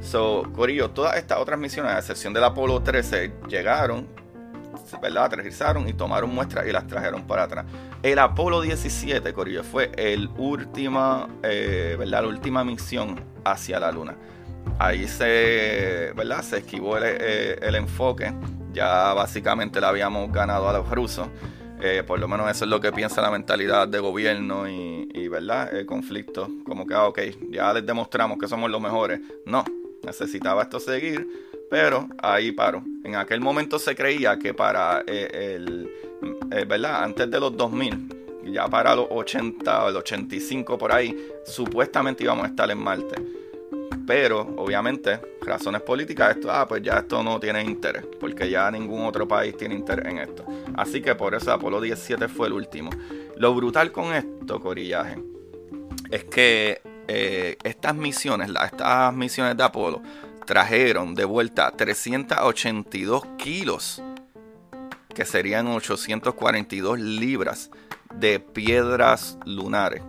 So, 0.00 0.44
Corillo, 0.54 0.90
todas 0.90 1.16
estas 1.16 1.38
otras 1.38 1.58
misiones, 1.58 1.92
a 1.92 1.98
excepción 1.98 2.32
del 2.32 2.44
Apolo 2.44 2.82
13, 2.82 3.32
llegaron 3.48 4.06
¿verdad? 5.00 5.24
Aterrizaron 5.24 5.88
y 5.88 5.92
tomaron 5.92 6.34
muestras 6.34 6.66
y 6.66 6.72
las 6.72 6.86
trajeron 6.86 7.26
para 7.26 7.44
atrás. 7.44 7.66
El 8.02 8.18
Apolo 8.18 8.60
17, 8.60 9.32
Corillo, 9.32 9.64
fue 9.64 9.90
el 9.96 10.28
última, 10.36 11.28
eh, 11.42 11.96
¿verdad? 11.98 12.22
La 12.22 12.28
última 12.28 12.64
misión 12.64 13.20
hacia 13.44 13.80
la 13.80 13.92
Luna. 13.92 14.16
Ahí 14.78 15.06
se, 15.06 16.12
¿verdad? 16.16 16.42
Se 16.42 16.58
esquivó 16.58 16.96
el, 16.98 17.04
eh, 17.06 17.76
enfoque. 17.76 18.32
Ya 18.72 19.12
básicamente 19.14 19.80
la 19.80 19.88
habíamos 19.88 20.32
ganado 20.32 20.68
a 20.68 20.72
los 20.72 20.88
rusos. 20.90 21.28
Eh, 21.80 22.02
por 22.06 22.18
lo 22.18 22.28
menos 22.28 22.50
eso 22.50 22.64
es 22.64 22.70
lo 22.70 22.80
que 22.80 22.92
piensa 22.92 23.20
la 23.20 23.30
mentalidad 23.30 23.86
de 23.88 23.98
gobierno 23.98 24.68
y, 24.68 25.08
y 25.12 25.28
¿verdad? 25.28 25.74
El 25.74 25.86
conflicto. 25.86 26.48
Como 26.64 26.86
que, 26.86 26.94
ah, 26.94 27.06
ok, 27.06 27.20
ya 27.50 27.72
les 27.72 27.84
demostramos 27.84 28.38
que 28.38 28.48
somos 28.48 28.70
los 28.70 28.80
mejores. 28.80 29.20
No, 29.44 29.64
necesitaba 30.02 30.62
esto 30.62 30.80
seguir 30.80 31.43
pero 31.74 32.06
ahí 32.22 32.52
paro. 32.52 32.84
En 33.02 33.16
aquel 33.16 33.40
momento 33.40 33.80
se 33.80 33.96
creía 33.96 34.38
que 34.38 34.54
para 34.54 35.02
eh, 35.08 35.56
el, 35.56 35.90
eh, 36.52 36.64
¿verdad? 36.64 37.02
Antes 37.02 37.28
de 37.28 37.40
los 37.40 37.56
2000, 37.56 38.44
ya 38.52 38.68
para 38.68 38.94
los 38.94 39.08
80 39.10 39.84
o 39.84 39.88
el 39.88 39.96
85 39.96 40.78
por 40.78 40.92
ahí, 40.92 41.32
supuestamente 41.44 42.22
íbamos 42.22 42.44
a 42.44 42.48
estar 42.50 42.70
en 42.70 42.78
Marte. 42.78 43.16
Pero, 44.06 44.54
obviamente, 44.56 45.18
razones 45.40 45.82
políticas, 45.82 46.36
esto, 46.36 46.48
ah, 46.48 46.64
pues 46.68 46.80
ya 46.80 46.98
esto 46.98 47.24
no 47.24 47.40
tiene 47.40 47.64
interés, 47.64 48.04
porque 48.20 48.48
ya 48.48 48.70
ningún 48.70 49.04
otro 49.06 49.26
país 49.26 49.56
tiene 49.56 49.74
interés 49.74 50.06
en 50.06 50.18
esto. 50.18 50.44
Así 50.76 51.02
que 51.02 51.16
por 51.16 51.34
eso 51.34 51.50
Apolo 51.50 51.80
17 51.80 52.28
fue 52.28 52.46
el 52.46 52.52
último. 52.52 52.90
Lo 53.36 53.52
brutal 53.52 53.90
con 53.90 54.14
esto, 54.14 54.60
Corillaje, 54.60 55.16
es 56.08 56.22
que 56.22 56.80
eh, 57.08 57.56
estas 57.64 57.96
misiones, 57.96 58.48
estas 58.64 59.12
misiones 59.12 59.56
de 59.56 59.64
Apolo, 59.64 60.00
trajeron 60.44 61.14
de 61.14 61.24
vuelta 61.24 61.70
382 61.70 63.22
kilos, 63.38 64.02
que 65.14 65.24
serían 65.24 65.68
842 65.68 66.98
libras 66.98 67.70
de 68.14 68.40
piedras 68.40 69.38
lunares, 69.44 70.02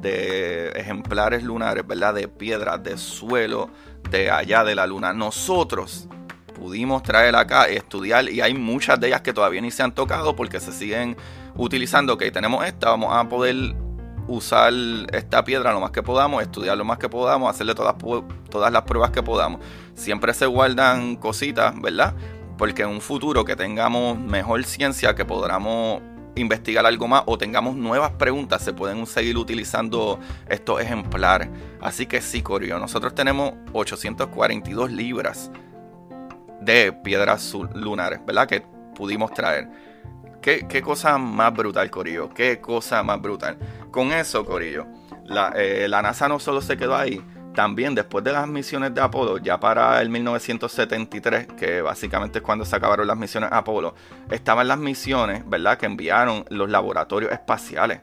de 0.00 0.68
ejemplares 0.70 1.42
lunares, 1.42 1.86
¿verdad? 1.86 2.14
De 2.14 2.28
piedras, 2.28 2.82
de 2.82 2.96
suelo, 2.96 3.70
de 4.10 4.30
allá 4.30 4.64
de 4.64 4.74
la 4.74 4.86
luna. 4.86 5.12
Nosotros 5.12 6.08
pudimos 6.54 7.02
traer 7.02 7.34
acá, 7.34 7.64
estudiar, 7.64 8.28
y 8.28 8.40
hay 8.40 8.54
muchas 8.54 9.00
de 9.00 9.08
ellas 9.08 9.22
que 9.22 9.32
todavía 9.32 9.60
ni 9.60 9.70
se 9.70 9.82
han 9.82 9.92
tocado 9.92 10.36
porque 10.36 10.60
se 10.60 10.72
siguen 10.72 11.16
utilizando. 11.56 12.14
Ok, 12.14 12.24
tenemos 12.32 12.64
esta, 12.64 12.90
vamos 12.90 13.14
a 13.14 13.28
poder 13.28 13.74
usar 14.28 14.72
esta 15.12 15.44
piedra 15.44 15.72
lo 15.72 15.80
más 15.80 15.90
que 15.90 16.02
podamos, 16.02 16.42
estudiar 16.42 16.76
lo 16.76 16.84
más 16.84 16.98
que 16.98 17.08
podamos, 17.08 17.50
hacerle 17.50 17.74
todas, 17.74 17.96
todas 18.50 18.72
las 18.72 18.82
pruebas 18.82 19.10
que 19.10 19.22
podamos. 19.22 19.60
Siempre 19.94 20.34
se 20.34 20.46
guardan 20.46 21.16
cositas, 21.16 21.74
¿verdad? 21.80 22.14
Porque 22.58 22.82
en 22.82 22.88
un 22.88 23.00
futuro 23.00 23.44
que 23.44 23.56
tengamos 23.56 24.18
mejor 24.18 24.64
ciencia, 24.64 25.14
que 25.14 25.24
podamos 25.24 26.00
investigar 26.34 26.86
algo 26.86 27.08
más 27.08 27.24
o 27.26 27.36
tengamos 27.36 27.76
nuevas 27.76 28.12
preguntas, 28.12 28.62
se 28.62 28.72
pueden 28.72 29.06
seguir 29.06 29.36
utilizando 29.36 30.18
estos 30.48 30.80
ejemplares. 30.80 31.48
Así 31.80 32.06
que 32.06 32.20
sí, 32.20 32.42
Corio, 32.42 32.78
nosotros 32.78 33.14
tenemos 33.14 33.52
842 33.72 34.90
libras 34.90 35.50
de 36.60 36.92
piedras 36.92 37.54
lunares, 37.74 38.20
¿verdad? 38.24 38.46
Que 38.46 38.62
pudimos 38.94 39.32
traer. 39.32 39.68
¿Qué, 40.42 40.82
cosa 40.82 41.18
más 41.18 41.54
brutal, 41.54 41.88
Corillo. 41.88 42.28
Qué 42.34 42.60
cosa 42.60 43.02
más 43.04 43.22
brutal. 43.22 43.56
Con 43.92 44.12
eso, 44.12 44.44
Corillo, 44.44 44.86
la, 45.24 45.52
eh, 45.54 45.86
la, 45.88 46.02
NASA 46.02 46.28
no 46.28 46.40
solo 46.40 46.60
se 46.60 46.76
quedó 46.76 46.96
ahí, 46.96 47.22
también 47.54 47.94
después 47.94 48.24
de 48.24 48.32
las 48.32 48.48
misiones 48.48 48.94
de 48.94 49.00
Apolo, 49.00 49.38
ya 49.38 49.60
para 49.60 50.00
el 50.00 50.08
1973, 50.08 51.46
que 51.56 51.80
básicamente 51.80 52.38
es 52.38 52.42
cuando 52.42 52.64
se 52.64 52.74
acabaron 52.74 53.06
las 53.06 53.16
misiones 53.16 53.50
Apolo, 53.52 53.94
estaban 54.30 54.66
las 54.66 54.78
misiones, 54.78 55.48
¿verdad?, 55.48 55.78
que 55.78 55.86
enviaron 55.86 56.44
los 56.48 56.68
laboratorios 56.68 57.30
espaciales. 57.32 58.00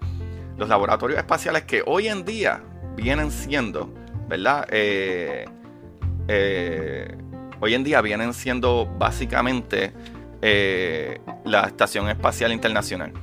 los 0.57 0.67
laboratorios 0.67 1.17
espaciales 1.17 1.63
que 1.63 1.83
hoy 1.85 2.09
en 2.09 2.25
día 2.25 2.61
vienen 2.95 3.31
siendo, 3.31 3.93
¿verdad? 4.27 4.67
Eh, 4.69 5.45
eh, 6.27 7.17
hoy 7.61 7.73
en 7.73 7.83
día 7.83 8.01
vienen 8.01 8.33
siendo 8.33 8.85
básicamente 8.85 9.93
eh, 10.41 11.19
la 11.45 11.63
Estación 11.63 12.09
Espacial 12.09 12.51
Internacional. 12.51 13.13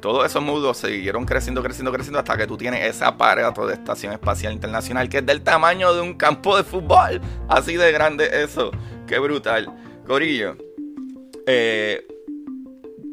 Todos 0.00 0.24
esos 0.24 0.42
módulos 0.42 0.78
siguieron 0.78 1.26
creciendo, 1.26 1.62
creciendo, 1.62 1.92
creciendo 1.92 2.18
hasta 2.18 2.36
que 2.36 2.46
tú 2.46 2.56
tienes 2.56 2.84
ese 2.84 3.04
aparato 3.04 3.66
de 3.66 3.74
Estación 3.74 4.12
Espacial 4.12 4.52
Internacional 4.52 5.08
que 5.08 5.18
es 5.18 5.26
del 5.26 5.42
tamaño 5.42 5.92
de 5.92 6.00
un 6.00 6.14
campo 6.14 6.56
de 6.56 6.64
fútbol. 6.64 7.20
Así 7.48 7.76
de 7.76 7.92
grande 7.92 8.42
eso. 8.42 8.70
Qué 9.06 9.18
brutal. 9.18 9.70
Corillo. 10.06 10.56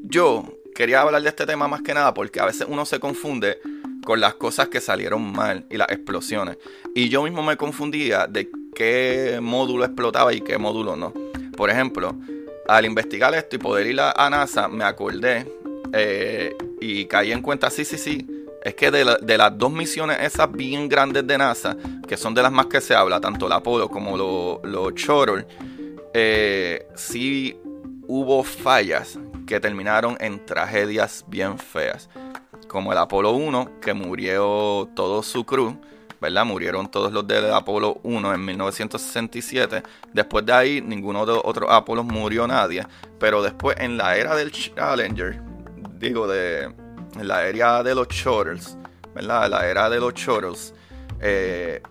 yo 0.03 0.45
quería 0.73 1.01
hablar 1.01 1.21
de 1.21 1.29
este 1.29 1.45
tema 1.45 1.67
más 1.67 1.81
que 1.81 1.93
nada 1.93 2.13
porque 2.13 2.39
a 2.39 2.45
veces 2.45 2.67
uno 2.69 2.85
se 2.85 2.99
confunde 2.99 3.59
con 4.07 4.21
las 4.21 4.35
cosas 4.35 4.69
que 4.69 4.79
salieron 4.79 5.33
mal 5.33 5.65
y 5.69 5.75
las 5.75 5.89
explosiones. 5.89 6.57
Y 6.95 7.09
yo 7.09 7.23
mismo 7.23 7.43
me 7.43 7.57
confundía 7.57 8.25
de 8.25 8.49
qué 8.73 9.39
módulo 9.41 9.83
explotaba 9.83 10.33
y 10.33 10.39
qué 10.39 10.57
módulo 10.57 10.95
no. 10.95 11.13
Por 11.57 11.69
ejemplo, 11.69 12.15
al 12.67 12.85
investigar 12.85 13.33
esto 13.33 13.55
y 13.55 13.59
poder 13.59 13.87
ir 13.87 13.99
a, 14.01 14.29
NASA, 14.29 14.67
me 14.67 14.83
acordé 14.83 15.45
eh, 15.93 16.55
y 16.81 17.05
caí 17.05 17.31
en 17.31 17.41
cuenta, 17.41 17.69
sí, 17.69 17.85
sí, 17.85 17.97
sí, 17.97 18.27
es 18.63 18.75
que 18.75 18.91
de, 18.91 19.37
las 19.37 19.57
dos 19.57 19.71
misiones 19.71 20.17
esas 20.21 20.51
bien 20.51 20.89
grandes 20.89 21.25
de 21.25 21.37
NASA, 21.37 21.77
que 22.07 22.17
son 22.17 22.33
de 22.33 22.41
las 22.41 22.51
más 22.51 22.65
que 22.65 22.81
se 22.81 22.93
habla, 22.93 23.21
tanto 23.21 23.47
la 23.47 23.55
Apollo 23.55 23.89
como 23.89 24.17
los 24.17 24.59
lo 24.63 24.91
Shuttle, 24.91 25.45
eh, 26.13 26.87
sí 26.95 27.57
hubo 28.07 28.43
fallas 28.43 29.19
que 29.45 29.59
terminaron 29.59 30.17
en 30.19 30.45
tragedias 30.45 31.23
bien 31.27 31.57
feas. 31.57 32.09
Como 32.67 32.91
el 32.91 32.97
Apolo 32.97 33.31
1, 33.31 33.79
que 33.79 33.93
murió 33.93 34.89
todo 34.93 35.23
su 35.23 35.45
crew, 35.45 35.79
¿verdad? 36.21 36.45
Murieron 36.45 36.89
todos 36.89 37.11
los 37.11 37.27
del 37.27 37.51
Apolo 37.53 37.99
1 38.03 38.33
en 38.33 38.45
1967. 38.45 39.83
Después 40.13 40.45
de 40.45 40.53
ahí, 40.53 40.81
ninguno 40.81 41.25
de 41.25 41.33
los 41.33 41.41
otros 41.43 41.69
Apolos 41.71 42.05
murió 42.05 42.47
nadie. 42.47 42.85
Pero 43.19 43.41
después, 43.41 43.77
en 43.79 43.97
la 43.97 44.15
era 44.15 44.35
del 44.35 44.51
Challenger, 44.51 45.41
digo, 45.99 46.27
de 46.27 46.73
la 47.21 47.47
era 47.47 47.83
de 47.83 47.95
los 47.95 48.07
Shuttles, 48.07 48.77
¿verdad? 49.13 49.49
La 49.49 49.67
era 49.67 49.89
de 49.89 49.99
los 49.99 50.13
Shuttles, 50.13 50.73
eh, 51.21 51.81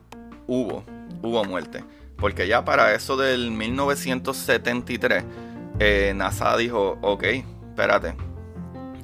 hubo, 0.47 0.85
hubo 1.23 1.45
muerte. 1.45 1.85
Porque 2.17 2.49
ya 2.49 2.65
para 2.65 2.95
eso 2.95 3.17
del 3.17 3.51
1973 3.51 5.25
eh, 5.79 6.13
NASA 6.17 6.57
dijo, 6.57 6.99
ok, 7.03 7.25
espérate, 7.69 8.17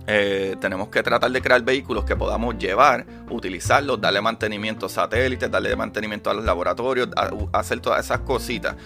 eh, 0.06 0.56
tenemos 0.60 0.88
que 0.88 1.02
tratar 1.02 1.30
de 1.30 1.40
crear 1.40 1.62
vehículos 1.62 2.04
que 2.04 2.16
podamos 2.16 2.58
llevar, 2.58 3.06
utilizarlos, 3.30 4.00
darle 4.00 4.20
mantenimiento 4.20 4.86
a 4.86 4.88
satélites, 4.88 5.50
darle 5.50 5.74
mantenimiento 5.76 6.30
a 6.30 6.34
los 6.34 6.44
laboratorios, 6.44 7.08
hacer 7.52 7.80
todas 7.80 8.04
esas 8.04 8.20
cositas. 8.20 8.76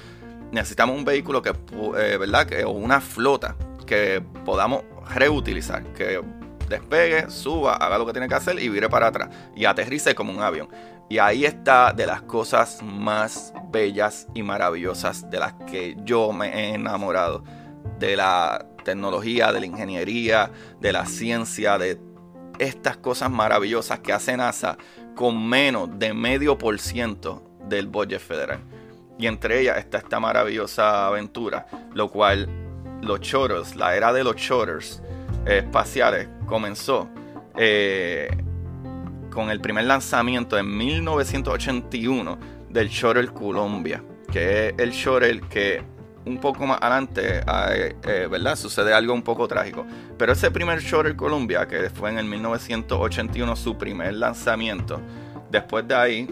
Necesitamos 0.52 0.96
un 0.96 1.04
vehículo 1.04 1.42
que, 1.42 1.50
eh, 1.50 2.16
¿verdad? 2.18 2.46
O 2.66 2.70
una 2.70 3.00
flota 3.00 3.56
que 3.86 4.22
podamos 4.44 4.82
reutilizar, 5.14 5.82
que 5.92 6.20
despegue, 6.68 7.30
suba, 7.30 7.76
haga 7.76 7.98
lo 7.98 8.06
que 8.06 8.12
tiene 8.12 8.28
que 8.28 8.34
hacer 8.34 8.58
y 8.58 8.68
vire 8.68 8.88
para 8.88 9.08
atrás 9.08 9.30
y 9.54 9.64
aterrice 9.64 10.14
como 10.14 10.32
un 10.32 10.42
avión. 10.42 10.68
Y 11.08 11.18
ahí 11.18 11.44
está 11.44 11.92
de 11.92 12.06
las 12.06 12.22
cosas 12.22 12.82
más 12.82 13.54
bellas 13.70 14.26
y 14.34 14.42
maravillosas 14.42 15.30
de 15.30 15.38
las 15.38 15.54
que 15.70 15.96
yo 16.04 16.32
me 16.32 16.48
he 16.48 16.74
enamorado 16.74 17.44
de 17.98 18.16
la 18.16 18.66
tecnología, 18.86 19.52
de 19.52 19.60
la 19.60 19.66
ingeniería, 19.66 20.50
de 20.80 20.92
la 20.92 21.06
ciencia, 21.06 21.76
de 21.76 21.98
estas 22.58 22.96
cosas 22.96 23.30
maravillosas 23.30 23.98
que 23.98 24.12
hace 24.12 24.36
NASA 24.36 24.78
con 25.16 25.46
menos 25.46 25.98
de 25.98 26.14
medio 26.14 26.56
por 26.56 26.78
ciento 26.78 27.42
del 27.68 27.88
budget 27.88 28.20
federal. 28.20 28.60
Y 29.18 29.26
entre 29.26 29.60
ellas 29.60 29.78
está 29.78 29.98
esta 29.98 30.20
maravillosa 30.20 31.08
aventura, 31.08 31.66
lo 31.94 32.08
cual 32.08 32.48
los 33.02 33.20
Chorros, 33.20 33.74
la 33.74 33.96
era 33.96 34.12
de 34.12 34.22
los 34.22 34.36
Chorros 34.36 35.02
espaciales, 35.44 36.28
comenzó 36.46 37.08
eh, 37.56 38.28
con 39.30 39.50
el 39.50 39.60
primer 39.60 39.86
lanzamiento 39.86 40.56
en 40.56 40.76
1981 40.76 42.38
del 42.70 42.88
Shuttle 42.88 43.28
Columbia, 43.28 44.02
que 44.30 44.68
es 44.68 44.74
el 44.78 44.90
shuttle 44.92 45.40
que 45.48 45.95
un 46.26 46.38
poco 46.38 46.66
más 46.66 46.78
adelante, 46.82 47.40
eh, 48.04 48.28
¿verdad? 48.30 48.56
Sucede 48.56 48.92
algo 48.92 49.14
un 49.14 49.22
poco 49.22 49.48
trágico. 49.48 49.86
Pero 50.18 50.32
ese 50.32 50.50
primer 50.50 50.80
Shuttle 50.80 51.16
Columbia, 51.16 51.66
que 51.66 51.88
fue 51.88 52.10
en 52.10 52.18
el 52.18 52.26
1981 52.26 53.56
su 53.56 53.78
primer 53.78 54.14
lanzamiento, 54.14 55.00
después 55.50 55.86
de 55.86 55.94
ahí 55.94 56.28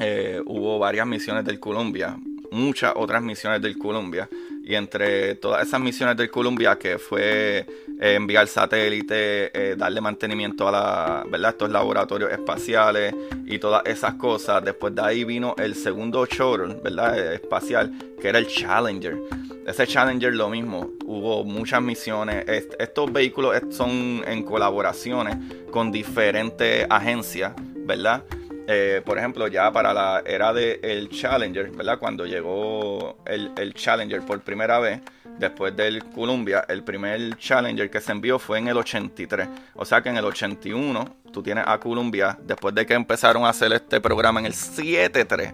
eh, 0.00 0.40
hubo 0.46 0.78
varias 0.78 1.06
misiones 1.06 1.44
del 1.44 1.60
Columbia, 1.60 2.16
muchas 2.50 2.94
otras 2.96 3.22
misiones 3.22 3.60
del 3.60 3.78
Columbia. 3.78 4.28
Y 4.66 4.74
entre 4.74 5.34
todas 5.34 5.66
esas 5.66 5.78
misiones 5.78 6.16
del 6.16 6.30
Columbia, 6.30 6.78
que 6.78 6.98
fue 6.98 7.66
eh, 8.00 8.14
enviar 8.14 8.46
satélites, 8.48 9.50
eh, 9.52 9.74
darle 9.76 10.00
mantenimiento 10.00 10.66
a 10.66 10.72
la, 10.72 11.24
¿verdad? 11.28 11.50
estos 11.50 11.70
laboratorios 11.70 12.32
espaciales 12.32 13.14
y 13.44 13.58
todas 13.58 13.82
esas 13.84 14.14
cosas, 14.14 14.64
después 14.64 14.94
de 14.94 15.02
ahí 15.02 15.24
vino 15.24 15.54
el 15.58 15.74
segundo 15.74 16.24
shuttle 16.24 16.76
¿verdad? 16.82 17.18
Eh, 17.18 17.34
espacial, 17.34 17.92
que 18.18 18.28
era 18.28 18.38
el 18.38 18.46
Challenger. 18.46 19.18
Ese 19.66 19.86
Challenger 19.86 20.32
lo 20.34 20.48
mismo, 20.48 20.92
hubo 21.04 21.44
muchas 21.44 21.82
misiones. 21.82 22.44
estos 22.78 23.12
vehículos 23.12 23.54
son 23.70 24.22
en 24.26 24.42
colaboraciones 24.44 25.36
con 25.70 25.92
diferentes 25.92 26.86
agencias, 26.88 27.52
¿verdad? 27.86 28.24
Eh, 28.66 29.02
por 29.04 29.18
ejemplo, 29.18 29.46
ya 29.48 29.70
para 29.72 29.92
la 29.92 30.22
era 30.24 30.52
del 30.52 30.80
el 30.82 31.08
Challenger, 31.10 31.70
¿verdad? 31.70 31.98
Cuando 31.98 32.24
llegó 32.24 33.18
el, 33.26 33.74
Challenger 33.74 34.22
por 34.22 34.40
primera 34.40 34.78
vez, 34.78 35.00
después 35.38 35.76
del 35.76 36.02
Columbia, 36.04 36.64
el 36.68 36.82
primer 36.82 37.36
Challenger 37.36 37.90
que 37.90 38.00
se 38.00 38.12
envió 38.12 38.38
fue 38.38 38.58
en 38.58 38.68
el 38.68 38.76
83. 38.78 39.48
O 39.74 39.84
sea 39.84 40.02
que 40.02 40.08
en 40.08 40.16
el 40.16 40.24
81 40.24 41.16
tú 41.30 41.42
tienes 41.42 41.64
a 41.66 41.78
Columbia, 41.78 42.38
después 42.42 42.74
de 42.74 42.86
que 42.86 42.94
empezaron 42.94 43.44
a 43.44 43.50
hacer 43.50 43.72
este 43.74 44.00
programa 44.00 44.40
en 44.40 44.46
el 44.46 44.54
73. 44.54 45.52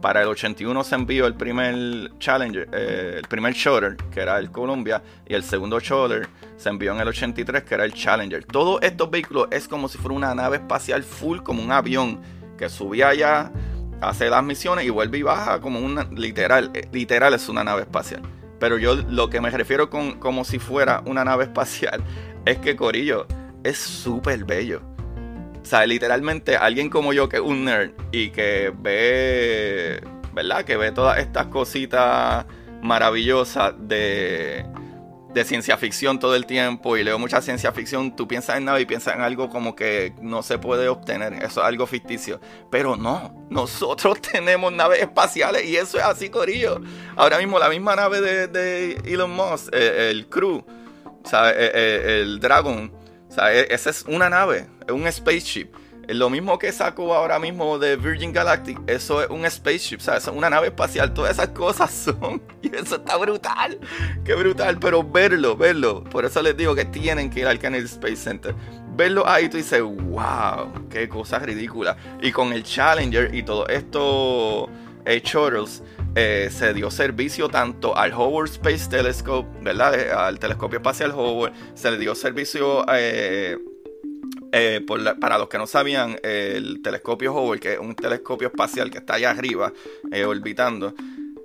Para 0.00 0.22
el 0.22 0.28
81 0.28 0.84
se 0.84 0.94
envió 0.94 1.26
el 1.26 1.34
primer 1.34 2.16
Challenger, 2.18 2.68
eh, 2.72 3.14
el 3.18 3.28
primer 3.28 3.52
Shuttle, 3.54 3.96
que 4.10 4.20
era 4.20 4.38
el 4.38 4.50
Columbia, 4.50 5.02
y 5.26 5.34
el 5.34 5.42
segundo 5.42 5.80
Shuttle 5.80 6.26
se 6.56 6.68
envió 6.68 6.92
en 6.92 7.00
el 7.00 7.08
83, 7.08 7.64
que 7.64 7.74
era 7.74 7.84
el 7.84 7.92
Challenger. 7.92 8.44
Todos 8.44 8.80
estos 8.82 9.10
vehículos 9.10 9.48
es 9.50 9.68
como 9.68 9.88
si 9.88 9.98
fuera 9.98 10.14
una 10.14 10.34
nave 10.34 10.58
espacial 10.58 11.02
full, 11.02 11.40
como 11.40 11.62
un 11.62 11.72
avión 11.72 12.20
que 12.56 12.68
subía 12.68 13.08
allá, 13.08 13.52
hace 14.00 14.28
las 14.28 14.42
misiones 14.42 14.84
y 14.84 14.90
vuelve 14.90 15.18
y 15.18 15.22
baja 15.22 15.60
como 15.60 15.80
una 15.80 16.04
literal, 16.04 16.70
eh, 16.74 16.88
literal 16.92 17.34
es 17.34 17.48
una 17.48 17.64
nave 17.64 17.82
espacial. 17.82 18.22
Pero 18.58 18.78
yo 18.78 18.96
lo 18.96 19.28
que 19.28 19.40
me 19.40 19.50
refiero 19.50 19.90
con 19.90 20.18
como 20.18 20.44
si 20.44 20.58
fuera 20.58 21.02
una 21.06 21.24
nave 21.24 21.44
espacial 21.50 22.02
es 22.44 22.58
que 22.58 22.76
Corillo 22.76 23.26
es 23.64 23.78
súper 23.78 24.44
bello. 24.44 24.82
O 25.62 25.68
sea, 25.68 25.84
literalmente 25.84 26.56
alguien 26.56 26.88
como 26.88 27.12
yo 27.12 27.28
que 27.28 27.36
es 27.36 27.42
un 27.42 27.64
nerd 27.64 27.90
y 28.12 28.30
que 28.30 28.72
ve, 28.78 30.00
¿verdad? 30.32 30.64
Que 30.64 30.76
ve 30.76 30.92
todas 30.92 31.18
estas 31.18 31.46
cositas 31.46 32.46
maravillosas 32.82 33.74
de 33.78 34.64
de 35.36 35.44
ciencia 35.44 35.76
ficción 35.76 36.18
todo 36.18 36.34
el 36.34 36.46
tiempo 36.46 36.96
y 36.96 37.04
leo 37.04 37.18
mucha 37.18 37.42
ciencia 37.42 37.70
ficción, 37.70 38.16
tú 38.16 38.26
piensas 38.26 38.56
en 38.56 38.64
nave 38.64 38.80
y 38.80 38.86
piensas 38.86 39.14
en 39.14 39.20
algo 39.20 39.50
como 39.50 39.76
que 39.76 40.14
no 40.22 40.42
se 40.42 40.58
puede 40.58 40.88
obtener, 40.88 41.34
eso 41.34 41.60
es 41.60 41.66
algo 41.66 41.86
ficticio. 41.86 42.40
Pero 42.70 42.96
no, 42.96 43.46
nosotros 43.50 44.18
tenemos 44.32 44.72
naves 44.72 45.02
espaciales 45.02 45.66
y 45.66 45.76
eso 45.76 45.98
es 45.98 46.04
así, 46.04 46.30
Corillo. 46.30 46.80
Ahora 47.16 47.36
mismo 47.36 47.58
la 47.58 47.68
misma 47.68 47.94
nave 47.94 48.22
de, 48.48 48.94
Elon 49.04 49.30
Musk, 49.30 49.74
eh, 49.74 50.08
el 50.10 50.26
Crew. 50.28 50.64
Eh, 51.30 51.70
eh, 51.74 52.20
el 52.22 52.40
Dragon, 52.40 52.90
¿sabes? 53.28 53.66
esa 53.68 53.90
es 53.90 54.04
una 54.06 54.30
nave, 54.30 54.68
es 54.86 54.92
un 54.92 55.10
spaceship. 55.12 55.68
Lo 56.08 56.30
mismo 56.30 56.58
que 56.58 56.70
sacó 56.70 57.14
ahora 57.14 57.38
mismo 57.38 57.78
de 57.78 57.96
Virgin 57.96 58.32
Galactic, 58.32 58.78
eso 58.86 59.22
es 59.22 59.28
un 59.28 59.48
spaceship, 59.50 60.00
¿sabes? 60.00 60.22
Es 60.26 60.32
una 60.32 60.48
nave 60.48 60.68
espacial, 60.68 61.12
todas 61.12 61.32
esas 61.32 61.48
cosas 61.48 61.90
son. 62.20 62.40
Y 62.62 62.74
eso 62.74 62.96
está 62.96 63.16
brutal, 63.16 63.78
qué 64.24 64.34
brutal, 64.34 64.78
pero 64.78 65.02
verlo, 65.02 65.56
verlo. 65.56 66.04
Por 66.04 66.24
eso 66.24 66.42
les 66.42 66.56
digo 66.56 66.74
que 66.74 66.84
tienen 66.84 67.28
que 67.28 67.40
ir 67.40 67.46
al 67.46 67.58
Kennedy 67.58 67.86
Space 67.86 68.16
Center. 68.16 68.54
Verlo 68.94 69.28
ahí, 69.28 69.48
tú 69.48 69.56
dices, 69.56 69.82
wow, 69.82 70.88
qué 70.88 71.08
cosa 71.08 71.38
ridícula. 71.40 71.96
Y 72.22 72.30
con 72.32 72.52
el 72.52 72.62
Challenger 72.62 73.34
y 73.34 73.42
todo 73.42 73.66
esto, 73.68 74.70
eh, 75.04 75.20
Shuttles, 75.24 75.82
eh, 76.18 76.48
se 76.50 76.72
dio 76.72 76.90
servicio 76.90 77.50
tanto 77.50 77.94
al 77.94 78.14
Hubble 78.14 78.50
Space 78.50 78.88
Telescope, 78.88 79.46
¿verdad? 79.60 79.94
Eh, 80.00 80.10
al 80.10 80.38
telescopio 80.38 80.78
espacial 80.78 81.12
Hubble, 81.12 81.52
se 81.74 81.90
le 81.90 81.98
dio 81.98 82.14
servicio 82.14 82.86
eh, 82.90 83.58
eh, 84.52 84.80
para 85.20 85.38
los 85.38 85.48
que 85.48 85.58
no 85.58 85.66
sabían, 85.66 86.18
el 86.22 86.80
telescopio 86.82 87.34
Hubble, 87.34 87.60
que 87.60 87.74
es 87.74 87.78
un 87.78 87.94
telescopio 87.94 88.48
espacial 88.48 88.90
que 88.90 88.98
está 88.98 89.14
allá 89.14 89.30
arriba, 89.30 89.72
eh, 90.10 90.24
orbitando, 90.24 90.94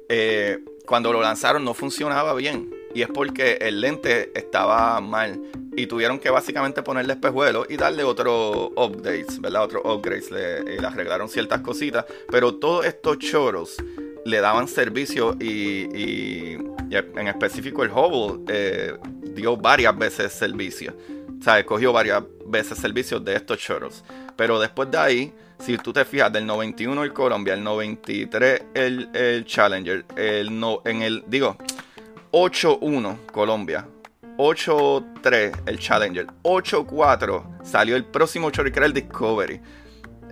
eh, 0.07 0.63
cuando 0.85 1.11
lo 1.11 1.21
lanzaron 1.21 1.63
no 1.65 1.73
funcionaba 1.73 2.33
bien. 2.35 2.73
Y 2.93 3.01
es 3.01 3.07
porque 3.07 3.57
el 3.61 3.81
lente 3.81 4.31
estaba 4.37 4.99
mal. 5.01 5.41
y 5.73 5.87
tuvieron 5.87 6.19
que 6.19 6.29
básicamente 6.29 6.83
ponerle 6.83 7.13
espejuelos 7.13 7.65
y 7.69 7.77
darle 7.77 8.03
otros 8.03 8.71
updates, 8.75 9.39
¿verdad? 9.39 9.63
Otros 9.63 9.83
upgrades, 9.85 10.29
le, 10.29 10.63
le, 10.63 10.85
arreglaron 10.85 11.29
ciertas 11.29 11.61
cositas, 11.61 12.03
pero 12.29 12.55
todos 12.55 12.85
estos 12.85 13.19
choros 13.19 13.77
le 14.25 14.41
daban 14.41 14.67
servicio 14.67 15.37
y, 15.39 15.87
y, 15.97 16.57
en 16.91 17.27
específico 17.29 17.83
el 17.83 17.89
Hubble 17.89 18.99
dio 19.33 19.55
varias 19.55 19.97
veces 19.97 20.33
servicio, 20.33 20.93
o 21.39 21.41
sea, 21.41 21.57
escogió 21.57 21.93
varias 21.93 22.21
veces 22.51 22.77
servicio 22.77 23.19
de 23.19 23.35
estos 23.35 23.57
choros, 23.57 24.03
pero 24.35 24.59
después 24.59 24.91
de 24.91 24.97
ahí, 24.97 25.33
si 25.59 25.77
tú 25.77 25.93
te 25.93 26.03
fijas, 26.05 26.31
del 26.31 26.45
91 26.45 27.03
el 27.03 27.13
Colombia, 27.13 27.53
el 27.53 27.63
93 27.63 28.63
el, 28.73 29.09
el 29.13 29.45
Challenger, 29.45 30.05
el 30.15 30.59
no, 30.59 30.81
en 30.85 31.01
el, 31.01 31.23
digo, 31.27 31.55
8-1 32.31 33.25
Colombia, 33.31 33.87
8-3 34.37 35.61
el 35.65 35.79
Challenger, 35.79 36.27
8-4 36.43 37.63
salió 37.63 37.95
el 37.95 38.05
próximo 38.05 38.49
chorro 38.49 38.71
que 38.71 38.79
era 38.79 38.85
el 38.85 38.93
Discovery. 38.93 39.61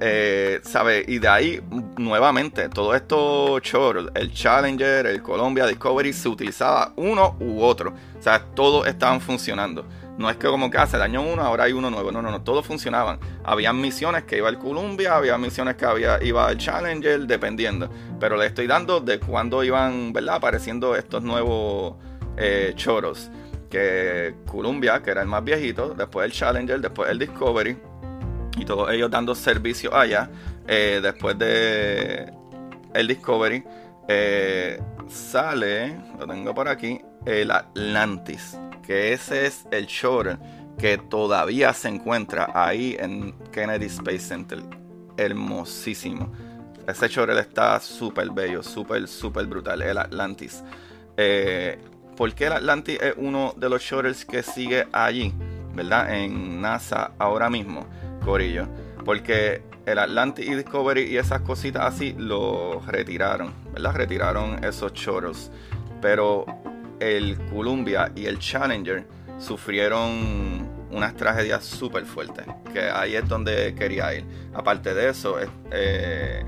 Eh, 0.02 0.62
¿Sabe? 0.64 1.04
Y 1.06 1.20
de 1.20 1.28
ahí, 1.28 1.62
nuevamente, 1.98 2.70
todo 2.70 2.96
esto 2.96 3.60
chorros, 3.60 4.10
el 4.16 4.34
Challenger, 4.34 5.06
el 5.06 5.22
Colombia 5.22 5.68
Discovery, 5.68 6.14
se 6.14 6.30
utilizaba 6.30 6.94
uno 6.96 7.36
u 7.42 7.62
otro. 7.62 7.94
O 8.18 8.24
sea, 8.24 8.40
todos 8.40 8.88
estaban 8.88 9.20
funcionando. 9.20 9.86
No 10.20 10.30
es 10.30 10.36
que 10.36 10.48
como 10.48 10.70
que 10.70 10.78
hace 10.78 10.98
el 10.98 11.02
año 11.02 11.22
uno, 11.22 11.42
ahora 11.42 11.64
hay 11.64 11.72
uno 11.72 11.90
nuevo. 11.90 12.12
No, 12.12 12.22
no, 12.22 12.30
no, 12.30 12.42
todos 12.42 12.66
funcionaban. 12.66 13.22
Había 13.42 13.72
misiones 13.72 14.26
que 14.26 14.38
iba 14.38 14.50
el 14.50 14.58
Columbia, 14.58 15.16
había 15.16 15.38
misiones 15.38 15.78
que 15.78 15.86
había, 15.86 16.22
iba 16.22 16.52
el 16.52 16.58
Challenger, 16.58 17.22
dependiendo. 17.22 17.90
Pero 18.20 18.36
le 18.36 18.48
estoy 18.48 18.68
dando 18.68 19.00
de 19.00 19.18
cuándo 19.18 19.64
iban, 19.64 20.12
¿verdad? 20.12 20.36
Apareciendo 20.36 20.94
estos 20.94 21.24
nuevos 21.24 21.96
eh, 22.36 22.74
choros 22.76 23.32
que 23.70 24.36
Columbia, 24.46 25.02
que 25.02 25.12
era 25.12 25.22
el 25.22 25.28
más 25.30 25.42
viejito, 25.42 25.94
después 25.94 26.26
el 26.26 26.34
Challenger, 26.34 26.82
después 26.82 27.10
el 27.10 27.18
Discovery, 27.18 27.78
y 28.58 28.66
todos 28.66 28.92
ellos 28.92 29.10
dando 29.10 29.34
servicio 29.34 29.96
allá. 29.96 30.30
Eh, 30.68 31.00
después 31.02 31.40
de 31.40 32.30
el 32.94 33.08
Discovery, 33.08 33.64
eh, 34.10 34.82
sale, 35.08 35.96
lo 36.20 36.28
tengo 36.28 36.54
por 36.54 36.68
aquí, 36.68 37.00
el 37.26 37.52
Atlantis, 37.52 38.60
que 38.82 39.13
ese 39.13 39.46
es 39.46 39.65
el 39.72 39.86
shore 39.86 40.38
que 40.78 40.98
todavía 40.98 41.74
se 41.74 41.89
encuentra 41.89 42.52
ahí 42.54 42.96
en 43.00 43.34
Kennedy 43.52 43.88
Space 43.88 44.20
Center. 44.20 44.60
Hermosísimo. 45.18 46.32
Ese 46.88 47.08
shore 47.08 47.38
está 47.39 47.80
súper 47.80 48.32
bello, 48.32 48.63
súper, 48.63 49.08
súper 49.08 49.46
brutal, 49.46 49.82
el 49.82 49.98
Atlantis. 49.98 50.63
Eh, 51.18 51.78
¿Por 52.15 52.34
qué 52.34 52.48
el 52.48 52.54
Atlantis 52.54 52.98
es 53.02 53.13
uno 53.18 53.54
de 53.56 53.70
los 53.70 53.82
shuttles 53.82 54.26
que 54.26 54.42
sigue 54.42 54.88
allí, 54.92 55.34
¿verdad? 55.74 56.13
En 56.15 56.62
NASA 56.62 57.12
ahora 57.20 57.50
mismo, 57.50 57.86
Corillo. 58.26 58.68
Porque 59.06 59.62
el 59.86 60.00
Atlantis 60.00 60.48
y 60.48 60.56
Discovery 60.56 61.04
y 61.04 61.18
esas 61.18 61.42
cositas 61.42 61.94
así 61.94 62.15
lo 62.18 62.82
retiraron, 62.88 63.54
¿verdad? 63.74 63.94
Retiraron 63.94 64.63
esos 64.63 64.94
shuttles. 64.94 65.52
Pero 66.02 66.46
el 67.00 67.38
Columbia 67.52 68.12
y 68.16 68.26
el 68.26 68.40
Challenger 68.40 69.06
sufrieron 69.40 70.68
unas 70.92 71.16
tragedias 71.16 71.64
súper 71.66 72.06
fuertes. 72.06 72.46
Que 72.74 72.82
ahí 72.82 73.16
es 73.16 73.28
donde 73.28 73.74
quería 73.76 74.16
ir. 74.16 74.26
Aparte 74.54 74.94
de 74.94 75.10
eso, 75.10 75.38
eh, 75.72 76.46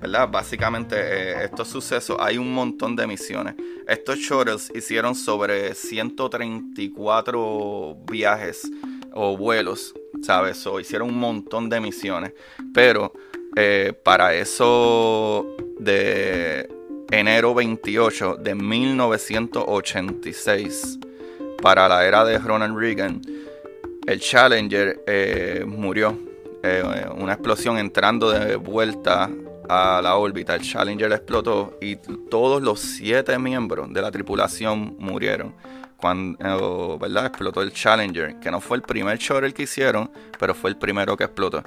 ¿verdad? 0.00 0.28
Básicamente 0.28 0.96
eh, 0.96 1.44
estos 1.44 1.68
sucesos, 1.68 2.16
hay 2.20 2.36
un 2.38 2.52
montón 2.52 2.96
de 2.96 3.06
misiones. 3.06 3.54
Estos 3.86 4.18
shuttles 4.18 4.72
hicieron 4.74 5.14
sobre 5.14 5.74
134 5.74 7.98
viajes 8.10 8.68
o 9.12 9.36
vuelos, 9.36 9.94
¿sabes? 10.22 10.66
Hicieron 10.80 11.10
un 11.10 11.18
montón 11.18 11.68
de 11.68 11.80
misiones. 11.80 12.32
Pero 12.74 13.12
eh, 13.56 13.92
para 14.04 14.34
eso 14.34 15.46
de 15.78 16.68
enero 17.10 17.54
28 17.54 18.36
de 18.36 18.54
1986, 18.54 20.98
para 21.62 21.88
la 21.88 22.06
era 22.06 22.22
de 22.24 22.38
Ronald 22.38 22.76
Reagan, 22.76 23.22
el 24.06 24.20
Challenger 24.20 25.02
eh, 25.06 25.64
murió. 25.66 26.18
una 27.16 27.34
explosión 27.34 27.78
entrando 27.78 28.30
de 28.30 28.56
vuelta 28.56 29.30
a 29.68 30.00
la 30.02 30.16
órbita, 30.16 30.54
el 30.54 30.62
Challenger 30.62 31.12
explotó 31.12 31.78
y 31.80 31.96
todos 32.28 32.62
los 32.62 32.80
siete 32.80 33.38
miembros 33.38 33.92
de 33.92 34.02
la 34.02 34.10
tripulación 34.10 34.96
murieron 34.98 35.54
cuando 35.96 36.98
¿verdad? 36.98 37.26
explotó 37.26 37.62
el 37.62 37.72
Challenger, 37.72 38.38
que 38.38 38.50
no 38.50 38.60
fue 38.60 38.76
el 38.76 38.82
primer 38.82 39.18
shuttle 39.18 39.52
que 39.52 39.64
hicieron, 39.64 40.10
pero 40.38 40.54
fue 40.54 40.70
el 40.70 40.76
primero 40.76 41.16
que 41.16 41.24
explotó. 41.24 41.62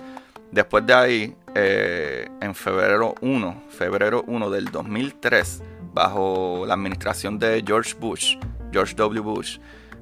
Después 0.52 0.86
de 0.86 0.94
ahí, 0.94 1.36
eh, 1.56 2.28
en 2.42 2.56
febrero 2.56 3.16
1, 3.22 3.64
febrero 3.70 4.24
1 4.28 4.50
del 4.50 4.66
2003, 4.66 5.64
bajo 5.94 6.66
la 6.66 6.74
administración 6.74 7.38
de 7.38 7.64
George 7.66 7.96
Bush, 8.00 8.38
George 8.72 8.96
W. 8.96 9.22
Bush, 9.22 9.60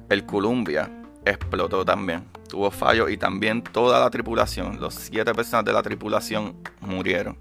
el 0.08 0.24
Columbia 0.24 0.90
explotó 1.24 1.84
también. 1.84 2.24
Tuvo 2.48 2.70
fallos 2.70 3.10
y 3.10 3.18
también 3.18 3.62
toda 3.62 4.00
la 4.00 4.08
tripulación, 4.08 4.80
los 4.80 4.94
siete 4.94 5.34
personas 5.34 5.66
de 5.66 5.72
la 5.72 5.82
tripulación 5.82 6.56
murieron. 6.80 7.36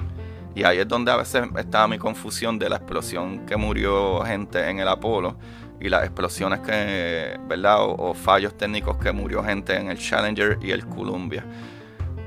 Y 0.53 0.63
ahí 0.63 0.79
es 0.79 0.87
donde 0.87 1.11
a 1.11 1.17
veces 1.17 1.47
estaba 1.55 1.87
mi 1.87 1.99
confusión 1.99 2.57
de 2.57 2.67
la 2.67 2.77
explosión 2.77 3.45
que 3.45 3.55
murió 3.55 4.21
gente 4.23 4.69
en 4.69 4.79
el 4.79 4.87
Apolo 4.87 5.37
y 5.79 5.87
las 5.87 6.03
explosiones 6.03 6.61
que, 6.61 7.39
¿verdad? 7.47 7.77
O, 7.81 8.13
fallos 8.13 8.57
técnicos 8.57 8.97
que 8.97 9.11
murió 9.11 9.43
gente 9.43 9.75
en 9.75 9.91
el 9.91 9.99
Challenger 9.99 10.57
y 10.61 10.71
el 10.71 10.85
Columbia. 10.87 11.45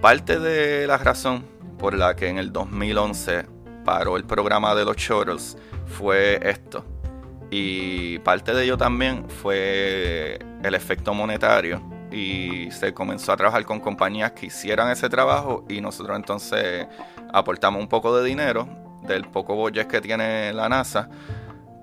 Parte 0.00 0.38
de 0.38 0.86
la 0.86 0.96
razón 0.96 1.44
por 1.78 1.92
la 1.92 2.16
que 2.16 2.28
en 2.28 2.38
el 2.38 2.52
2011 2.52 3.44
paró 3.84 4.16
el 4.16 4.24
programa 4.24 4.74
de 4.74 4.86
los 4.86 4.96
Shuttles 4.96 5.58
fue 5.84 6.40
esto. 6.42 6.86
Y 7.50 8.18
parte 8.20 8.54
de 8.54 8.64
ello 8.64 8.78
también 8.78 9.28
fue 9.28 10.38
el 10.62 10.74
efecto 10.74 11.12
monetario. 11.12 11.82
Y 12.10 12.70
se 12.70 12.94
comenzó 12.94 13.32
a 13.32 13.36
trabajar 13.36 13.66
con 13.66 13.78
compañías 13.78 14.32
que 14.32 14.46
hicieran 14.46 14.90
ese 14.90 15.10
trabajo 15.10 15.66
y 15.68 15.82
nosotros 15.82 16.16
entonces 16.16 16.86
aportamos 17.30 17.82
un 17.82 17.88
poco 17.88 18.16
de 18.16 18.26
dinero 18.26 18.66
del 19.02 19.26
poco 19.26 19.54
budget 19.54 19.86
que 19.86 20.00
tiene 20.00 20.54
la 20.54 20.70
NASA 20.70 21.10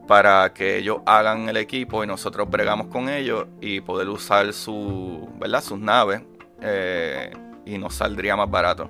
para 0.07 0.51
que 0.53 0.77
ellos 0.77 1.01
hagan 1.05 1.49
el 1.49 1.57
equipo 1.57 2.03
y 2.03 2.07
nosotros 2.07 2.49
bregamos 2.49 2.87
con 2.87 3.09
ellos 3.09 3.45
y 3.61 3.79
poder 3.81 4.09
usar 4.09 4.51
su, 4.53 5.29
¿verdad? 5.39 5.61
sus 5.61 5.79
naves 5.79 6.21
eh, 6.61 7.31
y 7.67 7.77
nos 7.77 7.95
saldría 7.95 8.35
más 8.35 8.49
barato. 8.49 8.89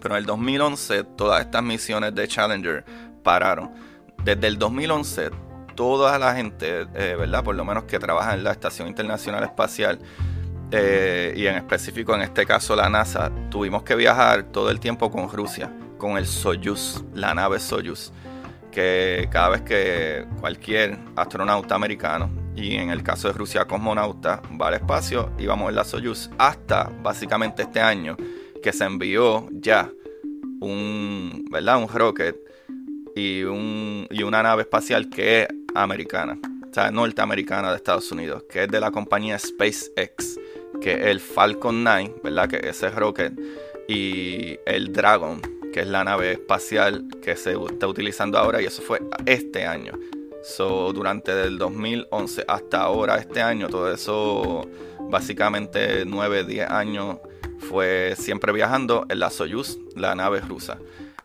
Pero 0.00 0.14
en 0.14 0.18
el 0.20 0.26
2011 0.26 1.04
todas 1.16 1.40
estas 1.40 1.62
misiones 1.62 2.14
de 2.14 2.28
Challenger 2.28 2.84
pararon. 3.22 3.70
Desde 4.24 4.46
el 4.46 4.58
2011 4.58 5.30
toda 5.74 6.18
la 6.18 6.34
gente, 6.34 6.86
eh, 6.94 7.16
¿verdad? 7.18 7.44
Por 7.44 7.54
lo 7.54 7.64
menos 7.64 7.84
que 7.84 7.98
trabaja 7.98 8.34
en 8.34 8.44
la 8.44 8.52
Estación 8.52 8.88
Internacional 8.88 9.44
Espacial, 9.44 10.00
eh, 10.72 11.32
y 11.36 11.46
en 11.46 11.54
específico 11.56 12.14
en 12.14 12.22
este 12.22 12.44
caso 12.44 12.74
la 12.74 12.88
NASA, 12.88 13.30
tuvimos 13.50 13.84
que 13.84 13.94
viajar 13.94 14.44
todo 14.44 14.70
el 14.70 14.80
tiempo 14.80 15.10
con 15.10 15.30
Rusia, 15.30 15.70
con 15.96 16.16
el 16.16 16.26
Soyuz, 16.26 17.04
la 17.14 17.34
nave 17.34 17.60
Soyuz, 17.60 18.10
que 18.72 19.28
cada 19.30 19.50
vez 19.50 19.62
que 19.62 20.26
cualquier 20.40 20.98
astronauta 21.14 21.76
americano, 21.76 22.30
y 22.56 22.76
en 22.76 22.90
el 22.90 23.02
caso 23.02 23.28
de 23.28 23.34
Rusia 23.34 23.66
cosmonauta, 23.66 24.42
va 24.60 24.68
al 24.68 24.74
espacio, 24.74 25.30
íbamos 25.38 25.68
en 25.68 25.76
la 25.76 25.84
Soyuz 25.84 26.30
hasta 26.38 26.90
básicamente 27.02 27.62
este 27.62 27.80
año 27.80 28.16
que 28.62 28.72
se 28.72 28.84
envió 28.84 29.48
ya 29.52 29.90
un, 30.60 31.44
¿verdad? 31.50 31.78
un 31.78 31.88
rocket 31.88 32.36
y, 33.14 33.42
un, 33.42 34.06
y 34.10 34.22
una 34.22 34.42
nave 34.42 34.62
espacial 34.62 35.08
que 35.10 35.42
es 35.42 35.48
americana, 35.74 36.38
o 36.68 36.74
sea, 36.74 36.90
norteamericana 36.90 37.70
de 37.70 37.76
Estados 37.76 38.10
Unidos, 38.10 38.44
que 38.50 38.64
es 38.64 38.68
de 38.68 38.80
la 38.80 38.90
compañía 38.90 39.38
SpaceX 39.38 40.38
que 40.80 41.10
el 41.10 41.20
Falcon 41.20 41.84
9, 41.84 42.16
¿verdad? 42.22 42.48
Que 42.48 42.68
ese 42.68 42.90
rocket, 42.90 43.32
y 43.88 44.58
el 44.66 44.92
Dragon, 44.92 45.40
que 45.72 45.80
es 45.80 45.86
la 45.86 46.04
nave 46.04 46.32
espacial 46.32 47.06
que 47.22 47.36
se 47.36 47.52
está 47.52 47.86
utilizando 47.86 48.38
ahora, 48.38 48.60
y 48.60 48.66
eso 48.66 48.82
fue 48.82 49.00
este 49.26 49.64
año. 49.64 49.92
So, 50.46 50.92
durante 50.92 51.32
el 51.42 51.58
2011 51.58 52.44
hasta 52.46 52.80
ahora, 52.82 53.16
este 53.16 53.42
año, 53.42 53.68
todo 53.68 53.92
eso, 53.92 54.66
básicamente 55.00 56.04
9, 56.06 56.44
10 56.44 56.70
años, 56.70 57.16
fue 57.58 58.14
siempre 58.16 58.52
viajando 58.52 59.06
en 59.08 59.18
la 59.18 59.30
Soyuz, 59.30 59.76
la 59.96 60.14
nave 60.14 60.40
rusa. 60.40 60.78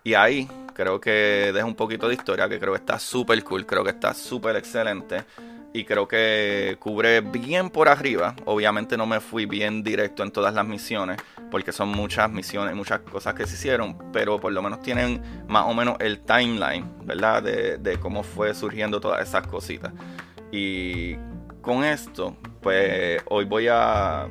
Y 0.04 0.16
ahí 0.16 0.50
creo 0.74 1.00
que 1.00 1.52
deja 1.54 1.66
un 1.66 1.76
poquito 1.76 2.08
de 2.08 2.16
historia, 2.16 2.50
que 2.50 2.60
creo 2.60 2.74
que 2.74 2.80
está 2.80 2.98
súper 2.98 3.44
cool, 3.44 3.68
creo 3.68 3.84
que 3.84 3.92
está 3.92 4.16
súper 4.16 4.56
excelente 4.56 5.24
y 5.74 5.86
creo 5.86 6.08
que 6.08 6.78
cubre 6.80 7.22
bien 7.22 7.70
por 7.70 7.88
arriba. 7.88 8.36
Obviamente 8.46 8.98
no 8.98 9.06
me 9.06 9.20
fui 9.20 9.46
bien 9.46 9.84
directo 9.84 10.24
en 10.24 10.32
todas 10.32 10.54
las 10.54 10.66
misiones, 10.66 11.18
porque 11.50 11.72
son 11.72 11.90
muchas 11.90 12.30
misiones, 12.30 12.76
muchas 12.76 13.00
cosas 13.00 13.34
que 13.34 13.46
se 13.48 13.56
hicieron, 13.56 13.98
pero 14.12 14.40
por 14.40 14.52
lo 14.52 14.62
menos 14.62 14.82
tienen 14.82 15.22
más 15.48 15.66
o 15.66 15.74
menos 15.74 15.98
el 16.00 16.20
timeline, 16.20 16.86
¿verdad? 17.06 17.44
De, 17.44 17.98
cómo 18.00 18.24
fue 18.24 18.54
surgiendo 18.54 19.00
todas 19.00 19.28
esas 19.28 19.48
cositas. 19.48 19.94
Y 20.52 21.16
con 21.62 21.84
esto 21.84 22.36
pues 22.62 23.22
hoy 23.30 23.46
voy 23.46 23.68
a 23.70 24.28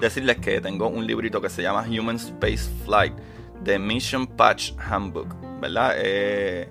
decirles 0.00 0.38
que 0.38 0.60
tengo 0.60 0.88
un 0.88 1.06
librito 1.06 1.40
que 1.40 1.48
se 1.48 1.62
llama 1.62 1.84
Human 1.88 2.16
Space 2.16 2.68
Flight, 2.84 3.14
The 3.62 3.78
Mission 3.78 4.26
Patch 4.26 4.72
Handbook, 4.78 5.28
¿verdad? 5.60 5.94
Eh, 5.96 6.68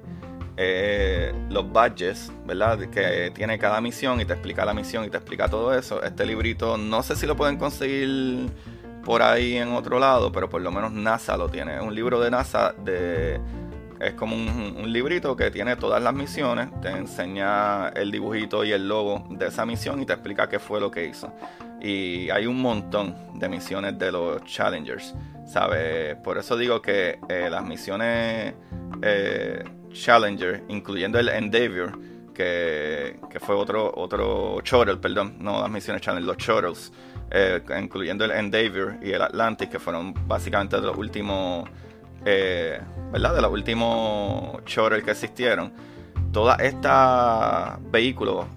eh, 0.55 1.33
los 1.49 1.71
badges, 1.71 2.31
¿verdad? 2.45 2.79
Que 2.89 3.31
tiene 3.33 3.57
cada 3.57 3.81
misión 3.81 4.21
y 4.21 4.25
te 4.25 4.33
explica 4.33 4.65
la 4.65 4.73
misión 4.73 5.03
y 5.05 5.09
te 5.09 5.17
explica 5.17 5.47
todo 5.47 5.73
eso. 5.77 6.03
Este 6.03 6.25
librito 6.25 6.77
no 6.77 7.01
sé 7.01 7.15
si 7.15 7.25
lo 7.25 7.35
pueden 7.35 7.57
conseguir 7.57 8.49
por 9.03 9.21
ahí 9.21 9.57
en 9.57 9.73
otro 9.73 9.99
lado, 9.99 10.31
pero 10.31 10.49
por 10.49 10.61
lo 10.61 10.71
menos 10.71 10.91
NASA 10.91 11.37
lo 11.37 11.49
tiene. 11.49 11.81
Un 11.81 11.93
libro 11.93 12.19
de 12.19 12.31
NASA 12.31 12.73
de... 12.83 13.39
Es 13.99 14.13
como 14.15 14.35
un, 14.35 14.91
librito 14.91 15.35
que 15.35 15.49
tiene 15.49 15.77
todas 15.77 16.03
las 16.03 16.13
misiones, 16.13 16.69
te 16.81 16.89
enseña 16.89 17.87
el 17.89 18.11
dibujito 18.11 18.65
y 18.65 18.73
el 18.73 18.85
logo 18.85 19.25
de 19.29 19.47
esa 19.47 19.65
misión 19.65 20.01
y 20.01 20.05
te 20.05 20.11
explica 20.11 20.49
qué 20.49 20.59
fue 20.59 20.81
lo 20.81 20.91
que 20.91 21.05
hizo. 21.05 21.33
Y 21.79 22.29
hay 22.29 22.45
un 22.45 22.61
montón 22.61 23.15
de 23.39 23.47
misiones 23.47 23.97
de 23.97 24.11
los 24.11 24.43
Challengers, 24.43 25.15
¿sabes? 25.45 26.17
Por 26.17 26.37
eso 26.37 26.57
digo 26.57 26.81
que 26.81 27.19
eh, 27.29 27.47
las 27.49 27.63
misiones 27.63 28.55
eh, 29.01 29.63
Challenger, 29.93 30.63
incluyendo 30.67 31.19
el 31.19 31.29
Endeavour, 31.29 31.97
que, 32.33 33.15
fue 33.39 33.55
otro, 33.55 33.91
otro 33.95 34.59
perdón, 34.99 35.37
no 35.39 35.61
las 35.61 35.69
misiones 35.69 36.01
Challenger, 36.01 36.27
los 36.27 36.37
shuttles, 36.37 36.91
eh, 37.31 37.61
incluyendo 37.79 38.25
el 38.25 38.31
Endeavour 38.31 38.97
y 39.01 39.11
el 39.11 39.21
Atlantic, 39.21 39.69
que 39.69 39.79
fueron 39.79 40.13
básicamente 40.27 40.75
de 40.75 40.81
los 40.81 40.97
últimos, 40.97 41.69
eh, 42.25 42.79
¿verdad? 43.11 43.35
De 43.35 43.41
los 43.41 43.51
últimos 43.51 44.63
shuttles 44.65 45.03
que 45.03 45.11
existieron. 45.11 45.71
Todos 46.31 46.59
estos 46.59 47.91
vehículos 47.91 48.47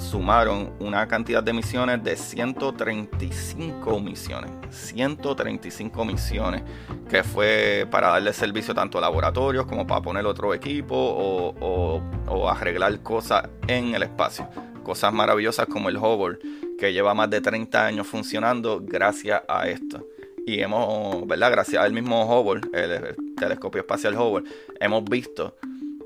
sumaron 0.00 0.72
una 0.80 1.06
cantidad 1.06 1.42
de 1.42 1.52
misiones 1.52 2.02
de 2.02 2.16
135 2.16 4.00
misiones. 4.00 4.50
135 4.70 6.04
misiones 6.04 6.62
que 7.08 7.22
fue 7.22 7.86
para 7.90 8.08
darle 8.08 8.32
servicio 8.32 8.74
tanto 8.74 8.98
a 8.98 9.00
laboratorios 9.02 9.66
como 9.66 9.86
para 9.86 10.00
poner 10.00 10.24
otro 10.26 10.54
equipo 10.54 10.96
o, 10.96 12.48
arreglar 12.48 13.00
cosas 13.00 13.48
en 13.68 13.94
el 13.94 14.02
espacio. 14.02 14.48
Cosas 14.82 15.12
maravillosas 15.12 15.66
como 15.66 15.88
el 15.88 15.98
Hubble, 15.98 16.38
que 16.78 16.92
lleva 16.92 17.14
más 17.14 17.30
de 17.30 17.40
30 17.40 17.86
años 17.86 18.06
funcionando 18.06 18.80
gracias 18.82 19.42
a 19.46 19.68
esto. 19.68 20.04
Y 20.46 20.60
hemos, 20.60 21.26
¿verdad? 21.26 21.52
Gracias 21.52 21.82
al 21.82 21.92
mismo 21.92 22.24
Hubble, 22.24 22.62
el 22.72 23.14
telescopio 23.36 23.82
espacial 23.82 24.16
Hubble, 24.16 24.50
hemos 24.80 25.04
visto 25.04 25.54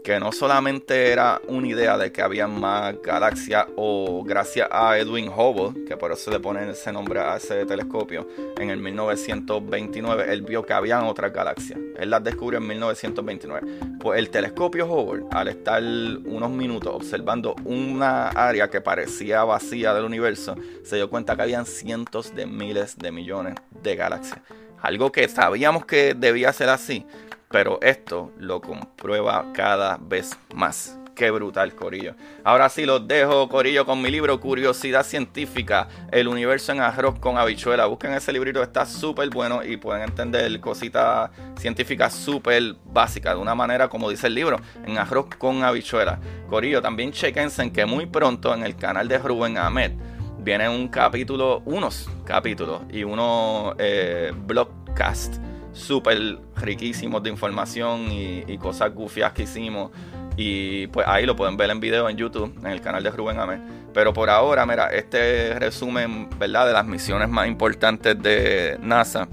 que 0.04 0.20
no 0.20 0.32
solamente 0.32 1.10
era 1.10 1.40
una 1.48 1.66
idea 1.66 1.96
de 1.96 2.12
que 2.12 2.20
había 2.20 2.46
más 2.46 2.94
galaxias 3.02 3.66
o 3.74 4.22
gracias 4.22 4.68
a 4.70 4.98
Edwin 4.98 5.30
Hubble, 5.30 5.86
que 5.86 5.96
por 5.96 6.12
eso 6.12 6.30
le 6.30 6.38
ponen 6.40 6.68
ese 6.68 6.92
nombre 6.92 7.20
a 7.20 7.36
ese 7.36 7.64
telescopio, 7.64 8.28
en 8.58 8.68
el 8.68 8.80
1929 8.80 10.26
él 10.30 10.42
vio 10.42 10.62
que 10.62 10.74
habían 10.74 11.04
otras 11.04 11.32
galaxias. 11.32 11.78
Él 11.98 12.10
las 12.10 12.22
descubrió 12.22 12.60
en 12.60 12.66
1929. 12.66 13.66
Pues 13.98 14.18
el 14.18 14.28
telescopio 14.28 14.86
Hubble, 14.86 15.24
al 15.30 15.48
estar 15.48 15.82
unos 15.82 16.50
minutos 16.50 16.94
observando 16.94 17.56
una 17.64 18.28
área 18.28 18.68
que 18.68 18.82
parecía 18.82 19.42
vacía 19.44 19.94
del 19.94 20.04
universo, 20.04 20.54
se 20.82 20.96
dio 20.96 21.08
cuenta 21.08 21.34
que 21.34 21.42
habían 21.42 21.64
cientos 21.64 22.34
de 22.34 22.44
miles 22.44 22.98
de 22.98 23.10
millones 23.10 23.54
de 23.82 23.96
galaxias. 23.96 24.40
Algo 24.82 25.10
que 25.10 25.26
sabíamos 25.28 25.86
que 25.86 26.12
debía 26.12 26.52
ser 26.52 26.68
así, 26.68 27.06
pero 27.50 27.78
esto 27.82 28.32
lo 28.38 28.60
comprueba 28.60 29.52
cada 29.54 29.98
vez 30.00 30.36
más. 30.54 30.98
Qué 31.14 31.30
brutal, 31.30 31.76
Corillo. 31.76 32.16
Ahora 32.42 32.68
sí 32.68 32.84
los 32.84 33.06
dejo, 33.06 33.48
Corillo, 33.48 33.86
con 33.86 34.02
mi 34.02 34.10
libro 34.10 34.40
Curiosidad 34.40 35.04
Científica, 35.04 35.88
El 36.10 36.26
Universo 36.26 36.72
en 36.72 36.80
Arroz 36.80 37.20
con 37.20 37.38
Habichuela. 37.38 37.86
Busquen 37.86 38.14
ese 38.14 38.32
librito, 38.32 38.60
está 38.60 38.84
súper 38.84 39.30
bueno 39.30 39.62
y 39.62 39.76
pueden 39.76 40.02
entender 40.02 40.58
cositas 40.60 41.30
científicas 41.56 42.12
súper 42.12 42.74
básicas, 42.84 43.34
de 43.36 43.40
una 43.40 43.54
manera 43.54 43.88
como 43.88 44.10
dice 44.10 44.26
el 44.26 44.34
libro, 44.34 44.60
en 44.84 44.98
arroz 44.98 45.26
con 45.38 45.62
habichuela. 45.62 46.18
Corillo, 46.48 46.82
también 46.82 47.12
chequense 47.12 47.62
en 47.62 47.70
que 47.70 47.86
muy 47.86 48.06
pronto 48.06 48.52
en 48.52 48.64
el 48.64 48.74
canal 48.74 49.06
de 49.06 49.18
Rubén 49.18 49.56
Ahmed 49.56 49.92
viene 50.38 50.68
un 50.68 50.88
capítulo, 50.88 51.62
unos 51.64 52.10
capítulos 52.24 52.82
y 52.90 53.04
unos 53.04 53.74
eh, 53.78 54.32
blogcasts 54.34 55.40
súper 55.74 56.38
riquísimos 56.56 57.22
de 57.22 57.30
información 57.30 58.10
y, 58.10 58.56
cosas 58.58 58.94
gufias 58.94 59.32
que 59.32 59.42
hicimos. 59.42 59.90
Y 60.36 60.86
pues 60.88 61.06
ahí 61.06 61.26
lo 61.26 61.36
pueden 61.36 61.56
ver 61.56 61.70
en 61.70 61.78
video 61.78 62.08
en 62.08 62.16
YouTube, 62.16 62.56
en 62.60 62.66
el 62.66 62.80
canal 62.80 63.02
de 63.02 63.10
Rubén 63.10 63.38
Amé. 63.38 63.60
Pero 63.92 64.12
por 64.12 64.30
ahora, 64.30 64.64
mira, 64.64 64.88
este 64.88 65.58
resumen, 65.58 66.28
¿verdad? 66.38 66.66
De 66.66 66.72
las 66.72 66.86
misiones 66.86 67.28
más 67.28 67.46
importantes 67.46 68.20
de 68.20 68.78
NASA 68.80 69.28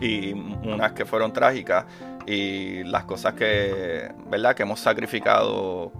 y 0.00 0.32
unas 0.32 0.92
que 0.92 1.04
fueron 1.04 1.32
trágicas 1.32 1.86
y 2.26 2.84
las 2.84 3.04
cosas 3.04 3.34
que, 3.34 4.12
¿verdad? 4.30 4.54
Que 4.54 4.62
hemos 4.64 4.80
sacrificado 4.80 5.92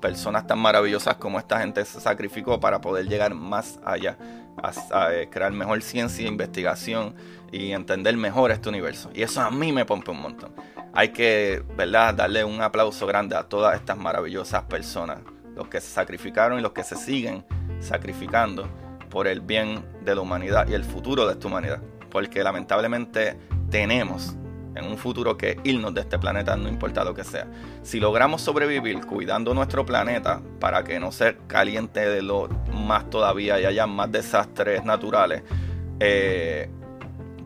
personas 0.00 0.46
tan 0.46 0.58
maravillosas 0.58 1.16
como 1.16 1.38
esta 1.38 1.60
gente 1.60 1.84
se 1.84 2.00
sacrificó 2.00 2.60
para 2.60 2.80
poder 2.80 3.08
llegar 3.08 3.34
más 3.34 3.78
allá, 3.84 4.16
a, 4.62 5.12
eh, 5.12 5.28
crear 5.30 5.52
mejor 5.52 5.82
ciencia 5.82 6.24
e 6.24 6.28
investigación 6.28 7.14
y 7.52 7.72
entender 7.72 8.16
mejor 8.16 8.50
este 8.50 8.68
universo. 8.68 9.10
Y 9.14 9.22
eso 9.22 9.40
a 9.40 9.50
mí 9.50 9.72
me 9.72 9.84
pompe 9.84 10.10
un 10.10 10.20
montón. 10.20 10.52
Hay 10.92 11.10
que, 11.10 11.62
¿verdad?, 11.76 12.14
darle 12.14 12.44
un 12.44 12.60
aplauso 12.60 13.06
grande 13.06 13.36
a 13.36 13.44
todas 13.44 13.76
estas 13.76 13.96
maravillosas 13.96 14.64
personas, 14.64 15.20
los 15.54 15.68
que 15.68 15.80
se 15.80 15.88
sacrificaron 15.88 16.58
y 16.58 16.62
los 16.62 16.72
que 16.72 16.84
se 16.84 16.96
siguen 16.96 17.44
sacrificando 17.80 18.68
por 19.10 19.26
el 19.26 19.40
bien 19.40 19.84
de 20.04 20.14
la 20.14 20.20
humanidad 20.20 20.68
y 20.68 20.74
el 20.74 20.84
futuro 20.84 21.26
de 21.26 21.34
esta 21.34 21.46
humanidad. 21.46 21.80
Porque 22.10 22.42
lamentablemente 22.42 23.36
tenemos 23.70 24.34
en 24.74 24.84
un 24.84 24.96
futuro 24.96 25.36
que 25.36 25.58
irnos 25.64 25.92
de 25.92 26.02
este 26.02 26.18
planeta, 26.18 26.56
no 26.56 26.68
importa 26.68 27.04
lo 27.04 27.14
que 27.14 27.24
sea. 27.24 27.46
Si 27.82 27.98
logramos 27.98 28.42
sobrevivir 28.42 29.04
cuidando 29.04 29.52
nuestro 29.52 29.84
planeta 29.84 30.40
para 30.60 30.84
que 30.84 31.00
no 31.00 31.10
se 31.10 31.36
caliente 31.46 32.00
de 32.08 32.22
lo 32.22 32.48
más 32.72 33.10
todavía 33.10 33.60
y 33.60 33.64
haya 33.64 33.86
más 33.86 34.10
desastres 34.12 34.84
naturales, 34.84 35.42
eh, 36.00 36.70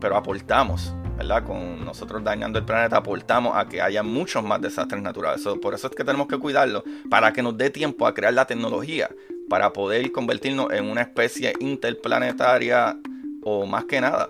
pero 0.02 0.16
aportamos, 0.16 0.92
¿verdad? 1.16 1.44
Con 1.44 1.84
nosotros 1.84 2.24
dañando 2.24 2.58
el 2.58 2.64
planeta, 2.64 2.96
aportamos 2.96 3.56
a 3.56 3.68
que 3.68 3.80
haya 3.80 4.02
muchos 4.02 4.42
más 4.42 4.60
desastres 4.60 5.00
naturales. 5.00 5.40
por 5.62 5.74
eso 5.74 5.86
es 5.86 5.94
que 5.94 6.02
tenemos 6.02 6.26
que 6.26 6.38
cuidarlo, 6.38 6.82
para 7.08 7.32
que 7.32 7.40
nos 7.40 7.56
dé 7.56 7.70
tiempo 7.70 8.04
a 8.04 8.12
crear 8.12 8.34
la 8.34 8.44
tecnología, 8.44 9.08
para 9.48 9.72
poder 9.72 10.10
convertirnos 10.10 10.72
en 10.72 10.86
una 10.86 11.02
especie 11.02 11.52
interplanetaria 11.60 12.98
o 13.44 13.64
más 13.64 13.84
que 13.84 14.00
nada, 14.00 14.28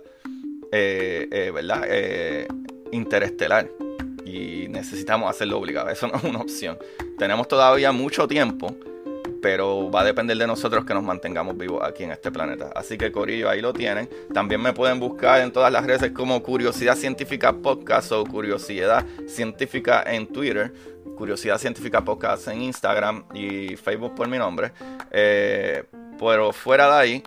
eh, 0.71 1.27
eh, 1.33 1.51
¿verdad? 1.51 1.85
Eh, 1.89 2.47
interestelar. 2.93 3.71
Y 4.27 4.67
necesitamos 4.69 5.31
hacerlo 5.31 5.59
obligado, 5.59 5.89
eso 5.89 6.07
no 6.07 6.17
es 6.17 6.25
una 6.25 6.41
opción. 6.41 6.77
Tenemos 7.17 7.49
todavía 7.49 7.93
mucho 7.93 8.29
tiempo 8.29 8.77
pero 9.43 9.91
va 9.91 10.03
a 10.03 10.05
depender 10.05 10.39
de 10.39 10.47
nosotros 10.47 10.85
que 10.85 10.95
nos 10.95 11.03
mantengamos 11.03 11.59
vivos 11.59 11.83
aquí 11.83 12.05
en 12.05 12.13
este 12.13 12.31
planeta. 12.31 12.71
Así 12.75 12.97
que 12.97 13.11
Corillo, 13.11 13.51
ahí 13.51 13.61
lo 13.61 13.73
tienen. 13.73 14.09
También 14.33 14.63
me 14.63 14.73
pueden 14.73 15.01
buscar 15.01 15.43
en 15.43 15.53
todas 15.53 15.71
las 15.73 15.85
redes 15.85 16.13
como 16.13 16.41
Curiosidad 16.43 16.95
Científica 16.95 17.53
Podcast 17.53 18.13
o 18.13 18.25
Curiosidad 18.25 19.05
Científica 19.27 20.05
en 20.07 20.29
Twitter. 20.29 20.73
Curiosidad 21.17 21.59
Científica 21.59 22.03
Podcast 22.03 22.47
en 22.49 22.63
Instagram 22.63 23.25
y 23.35 23.77
Facebook 23.77 24.15
por 24.15 24.29
mi 24.29 24.39
nombre. 24.39 24.71
Eh, 25.11 25.83
pero 26.19 26.53
fuera 26.53 26.87
de 26.87 26.95
ahí, 26.95 27.23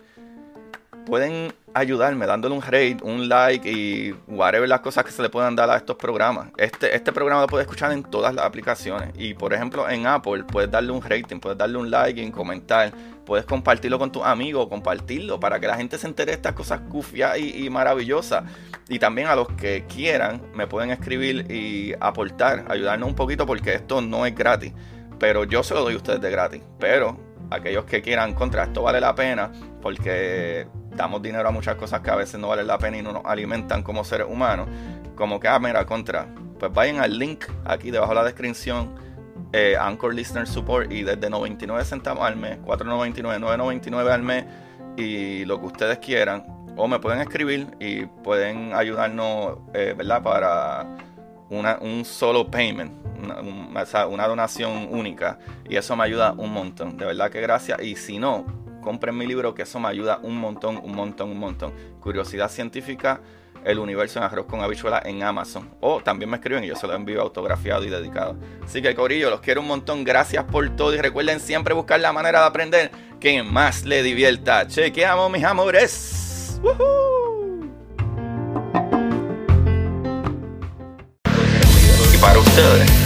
pueden 1.04 1.52
ayudarme 1.76 2.26
dándole 2.26 2.54
un 2.54 2.62
rate, 2.62 2.96
un 3.02 3.28
like 3.28 3.70
y 3.70 4.14
whatever 4.26 4.66
las 4.66 4.80
cosas 4.80 5.04
que 5.04 5.10
se 5.10 5.20
le 5.20 5.28
puedan 5.28 5.54
dar 5.54 5.68
a 5.68 5.76
estos 5.76 5.96
programas. 5.96 6.48
Este, 6.56 6.96
este 6.96 7.12
programa 7.12 7.42
lo 7.42 7.46
puedes 7.46 7.66
escuchar 7.66 7.92
en 7.92 8.02
todas 8.02 8.34
las 8.34 8.46
aplicaciones. 8.46 9.10
Y 9.14 9.34
por 9.34 9.52
ejemplo, 9.52 9.88
en 9.88 10.06
Apple 10.06 10.44
puedes 10.44 10.70
darle 10.70 10.92
un 10.92 11.02
rating, 11.02 11.38
puedes 11.38 11.58
darle 11.58 11.76
un 11.76 11.90
like 11.90 12.22
y 12.22 12.30
comentar. 12.30 12.92
Puedes 13.26 13.44
compartirlo 13.44 13.98
con 13.98 14.10
tus 14.10 14.22
amigos, 14.22 14.68
compartirlo 14.68 15.38
para 15.38 15.60
que 15.60 15.66
la 15.66 15.76
gente 15.76 15.98
se 15.98 16.06
entere 16.06 16.30
de 16.30 16.36
estas 16.36 16.54
cosas 16.54 16.80
cufias 16.88 17.36
y, 17.38 17.68
maravillosas. 17.68 18.44
Y 18.88 18.98
también 18.98 19.26
a 19.26 19.34
los 19.34 19.48
que 19.48 19.84
quieran, 19.86 20.40
me 20.54 20.66
pueden 20.66 20.90
escribir 20.90 21.50
y 21.50 21.92
aportar, 22.00 22.64
ayudarnos 22.68 23.08
un 23.08 23.16
poquito 23.16 23.44
porque 23.44 23.74
esto 23.74 24.00
no 24.00 24.24
es 24.24 24.34
gratis. 24.34 24.72
Pero 25.18 25.44
yo 25.44 25.62
se 25.62 25.74
lo 25.74 25.82
doy 25.82 25.94
a 25.94 25.96
ustedes 25.96 26.20
de 26.20 26.30
gratis. 26.30 26.62
Pero 26.78 27.25
aquellos 27.50 27.84
que 27.84 28.02
quieran 28.02 28.34
contra 28.34 28.64
esto 28.64 28.82
vale 28.82 29.00
la 29.00 29.14
pena 29.14 29.52
porque 29.80 30.66
damos 30.96 31.22
dinero 31.22 31.48
a 31.48 31.52
muchas 31.52 31.76
cosas 31.76 32.00
que 32.00 32.10
a 32.10 32.16
veces 32.16 32.40
no 32.40 32.48
valen 32.48 32.66
la 32.66 32.78
pena 32.78 32.98
y 32.98 33.02
no 33.02 33.12
nos 33.12 33.24
alimentan 33.24 33.82
como 33.82 34.02
seres 34.02 34.26
humanos. 34.28 34.68
Como 35.14 35.38
que, 35.38 35.48
ah, 35.48 35.58
mira, 35.58 35.84
contra. 35.86 36.26
Pues 36.58 36.72
vayan 36.72 36.98
al 36.98 37.18
link 37.18 37.44
aquí 37.64 37.90
debajo 37.90 38.10
de 38.12 38.16
la 38.16 38.24
descripción. 38.24 38.94
Eh, 39.52 39.76
Anchor 39.78 40.14
Listener 40.14 40.46
Support 40.46 40.90
y 40.90 41.02
desde 41.02 41.30
99 41.30 41.84
centavos 41.84 42.24
al 42.24 42.36
mes, 42.36 42.58
4.99, 42.64 43.38
9.99 43.38 44.10
al 44.10 44.22
mes 44.22 44.44
y 44.96 45.44
lo 45.44 45.60
que 45.60 45.66
ustedes 45.66 45.98
quieran. 45.98 46.44
O 46.76 46.88
me 46.88 46.98
pueden 46.98 47.20
escribir 47.20 47.68
y 47.78 48.06
pueden 48.06 48.74
ayudarnos, 48.74 49.58
eh, 49.72 49.94
¿verdad? 49.96 50.22
Para 50.22 50.86
una, 51.48 51.78
un 51.80 52.04
solo 52.04 52.50
payment, 52.50 52.92
una, 53.18 54.26
donación 54.26 54.88
única. 54.90 55.38
Y 55.68 55.76
eso 55.76 55.96
me 55.96 56.04
ayuda 56.04 56.32
un 56.32 56.52
montón. 56.52 56.96
De 56.96 57.06
verdad 57.06 57.30
que 57.30 57.40
gracias. 57.40 57.80
Y 57.82 57.96
si 57.96 58.18
no, 58.18 58.46
compren 58.82 59.16
mi 59.16 59.26
libro, 59.26 59.54
que 59.54 59.62
eso 59.62 59.80
me 59.80 59.88
ayuda 59.88 60.18
un 60.22 60.36
montón, 60.36 60.78
un 60.82 60.94
montón, 60.94 61.30
un 61.30 61.38
montón. 61.38 61.72
Curiosidad 62.00 62.50
científica, 62.50 63.20
el 63.64 63.78
universo 63.80 64.18
en 64.18 64.24
arroz 64.24 64.46
con 64.46 64.60
habichuela 64.60 65.02
en 65.04 65.22
Amazon. 65.22 65.68
O 65.80 66.00
también 66.00 66.30
me 66.30 66.36
escriben 66.36 66.62
y 66.64 66.68
yo 66.68 66.76
se 66.76 66.86
lo 66.86 66.94
envío 66.94 67.20
autografiado 67.20 67.84
y 67.84 67.90
dedicado. 67.90 68.36
Así 68.64 68.80
que 68.80 68.94
Corillo, 68.94 69.28
los 69.30 69.40
quiero 69.40 69.60
un 69.60 69.66
montón. 69.66 70.04
Gracias 70.04 70.44
por 70.44 70.68
todo. 70.76 70.94
Y 70.94 71.00
recuerden 71.00 71.40
siempre 71.40 71.74
buscar 71.74 72.00
la 72.00 72.12
manera 72.12 72.40
de 72.40 72.46
aprender 72.46 72.90
que 73.18 73.42
más 73.42 73.84
le 73.84 74.02
divierta. 74.02 74.66
Chequeamos, 74.66 75.30
mis 75.30 75.44
amores. 75.44 76.60
Y 82.14 82.18
para 82.18 82.38
ustedes, 82.38 83.05